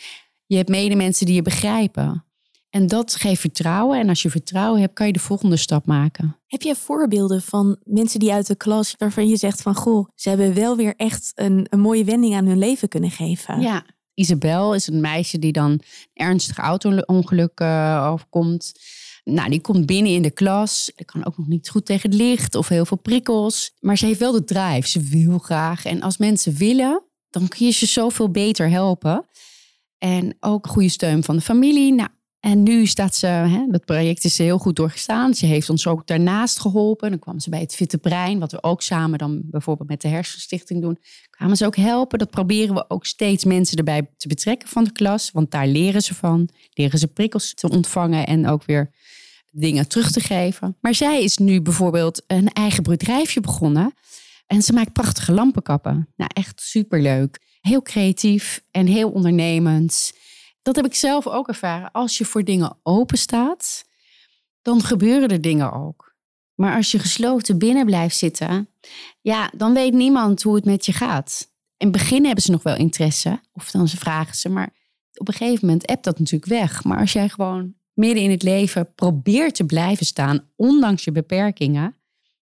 Je 0.46 0.56
hebt 0.56 0.68
medemensen 0.68 1.26
die 1.26 1.34
je 1.34 1.42
begrijpen. 1.42 2.24
En 2.70 2.86
dat 2.86 3.14
geeft 3.14 3.40
vertrouwen. 3.40 3.98
En 3.98 4.08
als 4.08 4.22
je 4.22 4.30
vertrouwen 4.30 4.80
hebt, 4.80 4.94
kan 4.94 5.06
je 5.06 5.12
de 5.12 5.18
volgende 5.18 5.56
stap 5.56 5.86
maken. 5.86 6.36
Heb 6.46 6.62
je 6.62 6.76
voorbeelden 6.76 7.42
van 7.42 7.78
mensen 7.84 8.20
die 8.20 8.32
uit 8.32 8.46
de 8.46 8.56
klas 8.56 8.94
waarvan 8.98 9.28
je 9.28 9.36
zegt 9.36 9.62
van 9.62 9.74
goh, 9.74 10.08
ze 10.14 10.28
hebben 10.28 10.54
wel 10.54 10.76
weer 10.76 10.94
echt 10.96 11.32
een, 11.34 11.66
een 11.68 11.80
mooie 11.80 12.04
wending 12.04 12.34
aan 12.34 12.46
hun 12.46 12.58
leven 12.58 12.88
kunnen 12.88 13.10
geven? 13.10 13.60
Ja, 13.60 13.84
Isabel 14.14 14.74
is 14.74 14.86
een 14.86 15.00
meisje 15.00 15.38
die 15.38 15.52
dan 15.52 15.80
ernstig 16.12 16.58
auto-ongeluk 16.58 17.60
uh, 17.60 18.08
overkomt. 18.12 18.72
Nou, 19.24 19.50
die 19.50 19.60
komt 19.60 19.86
binnen 19.86 20.12
in 20.12 20.22
de 20.22 20.30
klas. 20.30 20.92
Die 20.94 21.06
kan 21.06 21.26
ook 21.26 21.38
nog 21.38 21.46
niet 21.46 21.68
goed 21.68 21.86
tegen 21.86 22.10
het 22.10 22.18
licht 22.20 22.54
of 22.54 22.68
heel 22.68 22.84
veel 22.84 22.98
prikkels. 22.98 23.72
Maar 23.80 23.98
ze 23.98 24.06
heeft 24.06 24.18
wel 24.18 24.32
de 24.32 24.44
drive. 24.44 24.88
Ze 24.88 25.00
wil 25.00 25.38
graag. 25.38 25.84
En 25.84 26.00
als 26.02 26.16
mensen 26.16 26.56
willen, 26.56 27.02
dan 27.30 27.48
kun 27.48 27.66
je 27.66 27.72
ze 27.72 27.86
zoveel 27.86 28.30
beter 28.30 28.70
helpen. 28.70 29.26
En 29.98 30.36
ook 30.40 30.66
goede 30.66 30.88
steun 30.88 31.22
van 31.22 31.36
de 31.36 31.42
familie. 31.42 31.92
Nou, 31.92 32.08
en 32.40 32.62
nu 32.62 32.86
staat 32.86 33.14
ze, 33.14 33.26
hè, 33.26 33.66
dat 33.70 33.84
project 33.84 34.24
is 34.24 34.38
heel 34.38 34.58
goed 34.58 34.76
doorgestaan. 34.76 35.34
Ze 35.34 35.46
heeft 35.46 35.70
ons 35.70 35.86
ook 35.86 36.06
daarnaast 36.06 36.60
geholpen. 36.60 37.10
Dan 37.10 37.18
kwam 37.18 37.40
ze 37.40 37.50
bij 37.50 37.60
het 37.60 37.74
Fitte 37.74 37.98
Brein, 37.98 38.38
wat 38.38 38.52
we 38.52 38.62
ook 38.62 38.82
samen 38.82 39.18
dan 39.18 39.40
bijvoorbeeld 39.44 39.88
met 39.88 40.00
de 40.00 40.08
Hersenstichting 40.08 40.82
doen. 40.82 40.98
Kwamen 41.30 41.56
ze 41.56 41.66
ook 41.66 41.76
helpen. 41.76 42.18
Dat 42.18 42.30
proberen 42.30 42.74
we 42.74 42.84
ook 42.88 43.06
steeds 43.06 43.44
mensen 43.44 43.76
erbij 43.76 44.10
te 44.16 44.28
betrekken 44.28 44.68
van 44.68 44.84
de 44.84 44.92
klas. 44.92 45.30
Want 45.30 45.50
daar 45.50 45.66
leren 45.66 46.02
ze 46.02 46.14
van. 46.14 46.48
Leren 46.74 46.98
ze 46.98 47.06
prikkels 47.06 47.54
te 47.54 47.70
ontvangen 47.70 48.26
en 48.26 48.46
ook 48.46 48.64
weer 48.64 48.90
dingen 49.50 49.88
terug 49.88 50.10
te 50.10 50.20
geven. 50.20 50.76
Maar 50.80 50.94
zij 50.94 51.22
is 51.22 51.36
nu 51.36 51.62
bijvoorbeeld 51.62 52.22
een 52.26 52.52
eigen 52.52 52.82
bedrijfje 52.82 53.40
begonnen. 53.40 53.94
En 54.46 54.62
ze 54.62 54.72
maakt 54.72 54.92
prachtige 54.92 55.32
lampenkappen. 55.32 56.08
Nou, 56.16 56.30
echt 56.34 56.60
superleuk. 56.60 57.38
Heel 57.60 57.82
creatief 57.82 58.62
en 58.70 58.86
heel 58.86 59.10
ondernemend. 59.10 60.12
Dat 60.62 60.76
heb 60.76 60.84
ik 60.84 60.94
zelf 60.94 61.26
ook 61.26 61.48
ervaren. 61.48 61.92
Als 61.92 62.18
je 62.18 62.24
voor 62.24 62.44
dingen 62.44 62.78
open 62.82 63.18
staat, 63.18 63.84
dan 64.62 64.82
gebeuren 64.82 65.28
er 65.28 65.40
dingen 65.40 65.72
ook. 65.72 66.14
Maar 66.54 66.76
als 66.76 66.90
je 66.90 66.98
gesloten 66.98 67.58
binnen 67.58 67.86
blijft 67.86 68.16
zitten, 68.16 68.68
ja, 69.20 69.50
dan 69.56 69.74
weet 69.74 69.92
niemand 69.92 70.42
hoe 70.42 70.54
het 70.54 70.64
met 70.64 70.86
je 70.86 70.92
gaat. 70.92 71.48
In 71.76 71.86
het 71.86 71.96
begin 71.96 72.24
hebben 72.24 72.44
ze 72.44 72.50
nog 72.50 72.62
wel 72.62 72.76
interesse, 72.76 73.40
of 73.52 73.70
dan 73.70 73.88
ze 73.88 73.96
vragen 73.96 74.36
ze, 74.36 74.48
maar 74.48 74.72
op 75.14 75.28
een 75.28 75.34
gegeven 75.34 75.66
moment 75.66 75.86
appt 75.86 76.04
dat 76.04 76.18
natuurlijk 76.18 76.50
weg. 76.50 76.84
Maar 76.84 76.98
als 76.98 77.12
jij 77.12 77.28
gewoon 77.28 77.74
midden 77.94 78.22
in 78.22 78.30
het 78.30 78.42
leven 78.42 78.94
probeert 78.94 79.54
te 79.54 79.64
blijven 79.64 80.06
staan, 80.06 80.48
ondanks 80.56 81.04
je 81.04 81.12
beperkingen, 81.12 81.94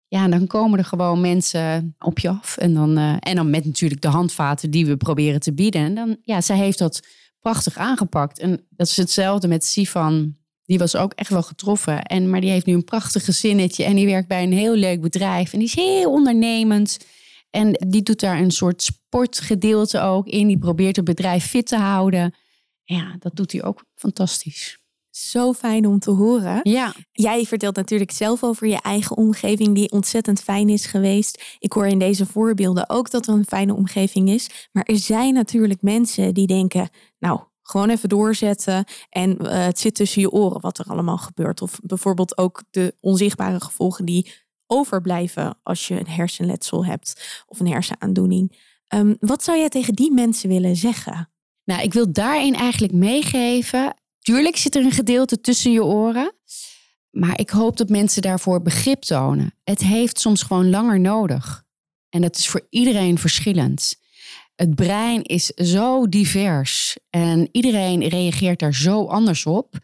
ja, 0.08 0.28
dan 0.28 0.46
komen 0.46 0.78
er 0.78 0.84
gewoon 0.84 1.20
mensen 1.20 1.94
op 1.98 2.18
je 2.18 2.28
af. 2.28 2.56
En 2.56 2.74
dan, 2.74 2.98
uh, 2.98 3.16
en 3.18 3.36
dan 3.36 3.50
met 3.50 3.64
natuurlijk 3.64 4.00
de 4.00 4.08
handvaten 4.08 4.70
die 4.70 4.86
we 4.86 4.96
proberen 4.96 5.40
te 5.40 5.54
bieden. 5.54 5.80
En 5.80 5.94
dan, 5.94 6.16
ja, 6.24 6.40
zij 6.40 6.56
heeft 6.56 6.78
dat 6.78 7.06
prachtig 7.40 7.76
aangepakt. 7.76 8.38
En 8.38 8.66
dat 8.70 8.86
is 8.86 8.96
hetzelfde 8.96 9.48
met 9.48 9.64
Sifan. 9.64 10.36
Die 10.64 10.78
was 10.78 10.96
ook 10.96 11.12
echt 11.12 11.30
wel 11.30 11.42
getroffen. 11.42 12.02
En, 12.02 12.30
maar 12.30 12.40
die 12.40 12.50
heeft 12.50 12.66
nu 12.66 12.72
een 12.72 12.84
prachtig 12.84 13.24
gezinnetje. 13.24 13.84
En 13.84 13.96
die 13.96 14.06
werkt 14.06 14.28
bij 14.28 14.42
een 14.42 14.52
heel 14.52 14.74
leuk 14.74 15.00
bedrijf. 15.00 15.52
En 15.52 15.58
die 15.58 15.68
is 15.68 15.74
heel 15.74 16.12
ondernemend. 16.12 16.98
En 17.50 17.72
die 17.88 18.02
doet 18.02 18.20
daar 18.20 18.40
een 18.40 18.50
soort 18.50 18.82
sportgedeelte 18.82 20.00
ook 20.00 20.26
in. 20.26 20.46
Die 20.46 20.58
probeert 20.58 20.96
het 20.96 21.04
bedrijf 21.04 21.46
fit 21.46 21.66
te 21.66 21.76
houden. 21.76 22.34
Ja, 22.84 23.16
dat 23.18 23.36
doet 23.36 23.52
hij 23.52 23.62
ook 23.64 23.84
fantastisch. 23.94 24.78
Zo 25.18 25.52
fijn 25.52 25.86
om 25.86 25.98
te 25.98 26.10
horen. 26.10 26.60
Ja. 26.62 26.94
Jij 27.12 27.44
vertelt 27.44 27.76
natuurlijk 27.76 28.10
zelf 28.10 28.42
over 28.42 28.66
je 28.66 28.80
eigen 28.80 29.16
omgeving 29.16 29.74
die 29.74 29.90
ontzettend 29.90 30.40
fijn 30.40 30.68
is 30.68 30.86
geweest. 30.86 31.56
Ik 31.58 31.72
hoor 31.72 31.86
in 31.86 31.98
deze 31.98 32.26
voorbeelden 32.26 32.90
ook 32.90 33.10
dat 33.10 33.26
er 33.26 33.34
een 33.34 33.44
fijne 33.44 33.74
omgeving 33.74 34.28
is. 34.28 34.68
Maar 34.72 34.82
er 34.82 34.98
zijn 34.98 35.34
natuurlijk 35.34 35.82
mensen 35.82 36.34
die 36.34 36.46
denken, 36.46 36.88
nou, 37.18 37.40
gewoon 37.62 37.90
even 37.90 38.08
doorzetten 38.08 38.84
en 39.10 39.36
uh, 39.40 39.64
het 39.64 39.78
zit 39.78 39.94
tussen 39.94 40.20
je 40.20 40.30
oren 40.30 40.60
wat 40.60 40.78
er 40.78 40.86
allemaal 40.88 41.18
gebeurt. 41.18 41.62
Of 41.62 41.78
bijvoorbeeld 41.82 42.38
ook 42.38 42.62
de 42.70 42.94
onzichtbare 43.00 43.60
gevolgen 43.60 44.04
die 44.04 44.32
overblijven 44.66 45.58
als 45.62 45.88
je 45.88 45.98
een 45.98 46.08
hersenletsel 46.08 46.84
hebt 46.84 47.44
of 47.46 47.60
een 47.60 47.68
hersenaandoening. 47.68 48.58
Um, 48.94 49.16
wat 49.20 49.44
zou 49.44 49.58
jij 49.58 49.68
tegen 49.68 49.94
die 49.94 50.12
mensen 50.12 50.48
willen 50.48 50.76
zeggen? 50.76 51.30
Nou, 51.64 51.82
ik 51.82 51.92
wil 51.92 52.12
daarin 52.12 52.54
eigenlijk 52.54 52.92
meegeven 52.92 53.94
Tuurlijk 54.28 54.56
zit 54.56 54.74
er 54.74 54.84
een 54.84 54.92
gedeelte 54.92 55.40
tussen 55.40 55.72
je 55.72 55.84
oren. 55.84 56.32
Maar 57.10 57.40
ik 57.40 57.50
hoop 57.50 57.76
dat 57.76 57.88
mensen 57.88 58.22
daarvoor 58.22 58.62
begrip 58.62 59.02
tonen. 59.02 59.54
Het 59.64 59.80
heeft 59.80 60.20
soms 60.20 60.42
gewoon 60.42 60.70
langer 60.70 61.00
nodig. 61.00 61.64
En 62.08 62.20
dat 62.20 62.36
is 62.36 62.48
voor 62.48 62.66
iedereen 62.70 63.18
verschillend. 63.18 64.00
Het 64.54 64.74
brein 64.74 65.22
is 65.22 65.46
zo 65.46 66.08
divers 66.08 66.96
en 67.10 67.48
iedereen 67.52 68.08
reageert 68.08 68.58
daar 68.58 68.74
zo 68.74 69.06
anders 69.06 69.46
op. 69.46 69.78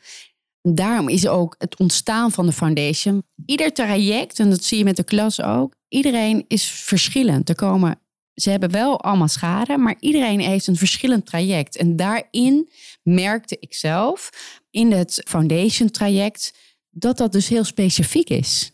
Daarom 0.62 1.08
is 1.08 1.26
ook 1.26 1.54
het 1.58 1.78
ontstaan 1.78 2.32
van 2.32 2.46
de 2.46 2.52
foundation. 2.52 3.22
Ieder 3.46 3.72
traject, 3.72 4.38
en 4.38 4.50
dat 4.50 4.64
zie 4.64 4.78
je 4.78 4.84
met 4.84 4.96
de 4.96 5.04
klas 5.04 5.42
ook, 5.42 5.74
iedereen 5.88 6.44
is 6.48 6.64
verschillend. 6.64 7.48
Er 7.48 7.54
komen, 7.54 8.00
ze 8.34 8.50
hebben 8.50 8.70
wel 8.70 9.00
allemaal 9.00 9.28
schade, 9.28 9.76
maar 9.76 9.96
iedereen 10.00 10.40
heeft 10.40 10.66
een 10.66 10.76
verschillend 10.76 11.26
traject. 11.26 11.76
En 11.76 11.96
daarin 11.96 12.68
merkte 13.02 13.56
ik 13.60 13.74
zelf 13.74 14.30
in 14.70 14.92
het 14.92 15.22
foundation 15.28 15.90
traject 15.90 16.52
dat 16.90 17.16
dat 17.16 17.32
dus 17.32 17.48
heel 17.48 17.64
specifiek 17.64 18.30
is. 18.30 18.72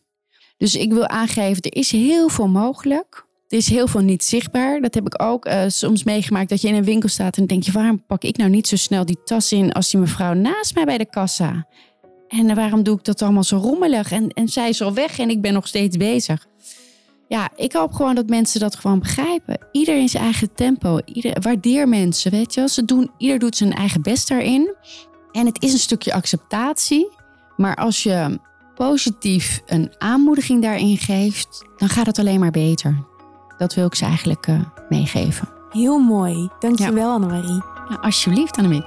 Dus 0.57 0.75
ik 0.75 0.93
wil 0.93 1.07
aangeven, 1.07 1.63
er 1.63 1.77
is 1.77 1.91
heel 1.91 2.29
veel 2.29 2.49
mogelijk. 2.49 3.29
Er 3.49 3.57
is 3.57 3.69
heel 3.69 3.87
veel 3.87 4.01
niet 4.01 4.25
zichtbaar. 4.25 4.81
Dat 4.81 4.95
heb 4.95 5.07
ik 5.07 5.23
ook 5.23 5.47
uh, 5.47 5.65
soms 5.67 6.05
meegemaakt. 6.05 6.49
Dat 6.49 6.61
je 6.61 6.69
in 6.69 6.75
een 6.75 6.85
winkel 6.85 7.09
staat 7.09 7.37
en 7.37 7.47
denk 7.47 7.63
je... 7.63 7.73
waarom 7.73 8.07
pak 8.07 8.23
ik 8.23 8.37
nou 8.37 8.51
niet 8.51 8.69
zo 8.69 8.77
snel 8.77 9.05
die 9.05 9.23
tas 9.25 9.53
in... 9.53 9.73
als 9.73 9.91
die 9.91 10.01
mevrouw 10.01 10.33
naast 10.33 10.75
mij 10.75 10.85
bij 10.85 10.99
de 10.99 11.11
kassa? 11.11 11.67
En 12.29 12.55
waarom 12.55 12.83
doe 12.83 12.99
ik 12.99 13.05
dat 13.05 13.23
allemaal 13.23 13.45
zo 13.45 13.57
rommelig? 13.57 14.13
En, 14.13 14.29
en 14.29 14.49
zij 14.49 14.69
is 14.69 14.83
al 14.83 14.95
weg 14.95 15.19
en 15.19 15.31
ik 15.31 15.41
ben 15.41 15.53
nog 15.53 15.69
steeds 15.69 15.97
bezig. 15.97 16.47
Ja, 17.31 17.51
ik 17.57 17.73
hoop 17.73 17.93
gewoon 17.93 18.15
dat 18.15 18.29
mensen 18.29 18.61
dat 18.61 18.77
gewoon 18.77 18.99
begrijpen. 18.99 19.59
Ieder 19.73 19.97
in 19.97 20.09
zijn 20.09 20.23
eigen 20.23 20.55
tempo. 20.55 21.01
Ieder, 21.05 21.37
waardeer 21.41 21.89
mensen, 21.89 22.31
weet 22.31 22.55
je 22.55 22.61
wel. 22.61 22.69
Ze 22.69 22.85
doen, 22.85 23.11
ieder 23.17 23.39
doet 23.39 23.57
zijn 23.57 23.73
eigen 23.73 24.03
best 24.03 24.29
daarin. 24.29 24.75
En 25.33 25.47
het 25.47 25.63
is 25.63 25.73
een 25.73 25.79
stukje 25.79 26.13
acceptatie. 26.13 27.09
Maar 27.57 27.77
als 27.77 28.03
je 28.03 28.39
positief 28.75 29.61
een 29.67 29.95
aanmoediging 29.99 30.63
daarin 30.63 30.97
geeft... 30.97 31.65
dan 31.77 31.89
gaat 31.89 32.07
het 32.07 32.19
alleen 32.19 32.41
maar 32.41 32.51
beter. 32.51 33.05
Dat 33.59 33.75
wil 33.75 33.87
ik 33.87 33.95
ze 33.95 34.05
eigenlijk 34.05 34.47
uh, 34.47 34.61
meegeven. 34.89 35.49
Heel 35.69 35.99
mooi. 35.99 36.49
Dankjewel 36.59 37.09
ja. 37.09 37.15
Annemarie. 37.15 37.63
Ja, 37.89 37.99
alsjeblieft 38.01 38.57
Annemiek. 38.57 38.87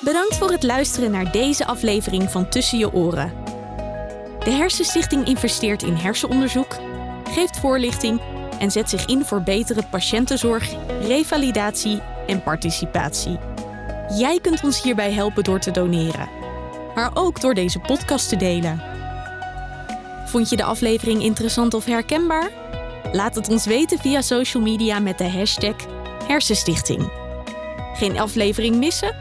Bedankt 0.00 0.36
voor 0.36 0.50
het 0.50 0.62
luisteren 0.62 1.10
naar 1.10 1.32
deze 1.32 1.66
aflevering 1.66 2.30
van 2.30 2.48
Tussen 2.48 2.78
je 2.78 2.92
oren. 2.92 3.55
De 4.46 4.52
Hersenstichting 4.52 5.26
investeert 5.26 5.82
in 5.82 5.94
hersenonderzoek, 5.94 6.76
geeft 7.30 7.58
voorlichting 7.58 8.20
en 8.58 8.70
zet 8.70 8.90
zich 8.90 9.06
in 9.06 9.24
voor 9.24 9.42
betere 9.42 9.82
patiëntenzorg, 9.90 10.74
revalidatie 11.00 12.00
en 12.26 12.42
participatie. 12.42 13.38
Jij 14.18 14.38
kunt 14.40 14.64
ons 14.64 14.82
hierbij 14.82 15.12
helpen 15.12 15.44
door 15.44 15.58
te 15.58 15.70
doneren, 15.70 16.28
maar 16.94 17.10
ook 17.14 17.40
door 17.40 17.54
deze 17.54 17.78
podcast 17.78 18.28
te 18.28 18.36
delen. 18.36 18.82
Vond 20.26 20.48
je 20.50 20.56
de 20.56 20.64
aflevering 20.64 21.22
interessant 21.22 21.74
of 21.74 21.84
herkenbaar? 21.84 22.50
Laat 23.12 23.34
het 23.34 23.48
ons 23.48 23.66
weten 23.66 23.98
via 23.98 24.20
social 24.20 24.62
media 24.62 24.98
met 24.98 25.18
de 25.18 25.30
hashtag 25.30 25.76
Hersenstichting. 26.26 27.12
Geen 27.94 28.18
aflevering 28.18 28.76
missen? 28.76 29.16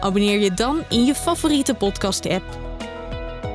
Abonneer 0.00 0.38
je 0.38 0.54
dan 0.54 0.82
in 0.88 1.04
je 1.04 1.14
favoriete 1.14 1.74
podcast-app. 1.74 2.63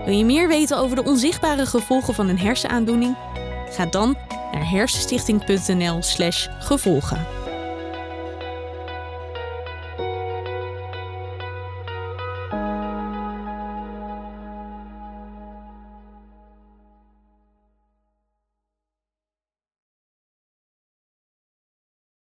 Wil 0.05 0.13
je 0.13 0.25
meer 0.25 0.47
weten 0.47 0.77
over 0.77 0.95
de 0.95 1.03
onzichtbare 1.03 1.65
gevolgen 1.65 2.13
van 2.13 2.29
een 2.29 2.39
hersenaandoening? 2.39 3.17
Ga 3.69 3.85
dan 3.85 4.17
naar 4.51 4.69
hersenstichting.nl/gevolgen. 4.69 7.38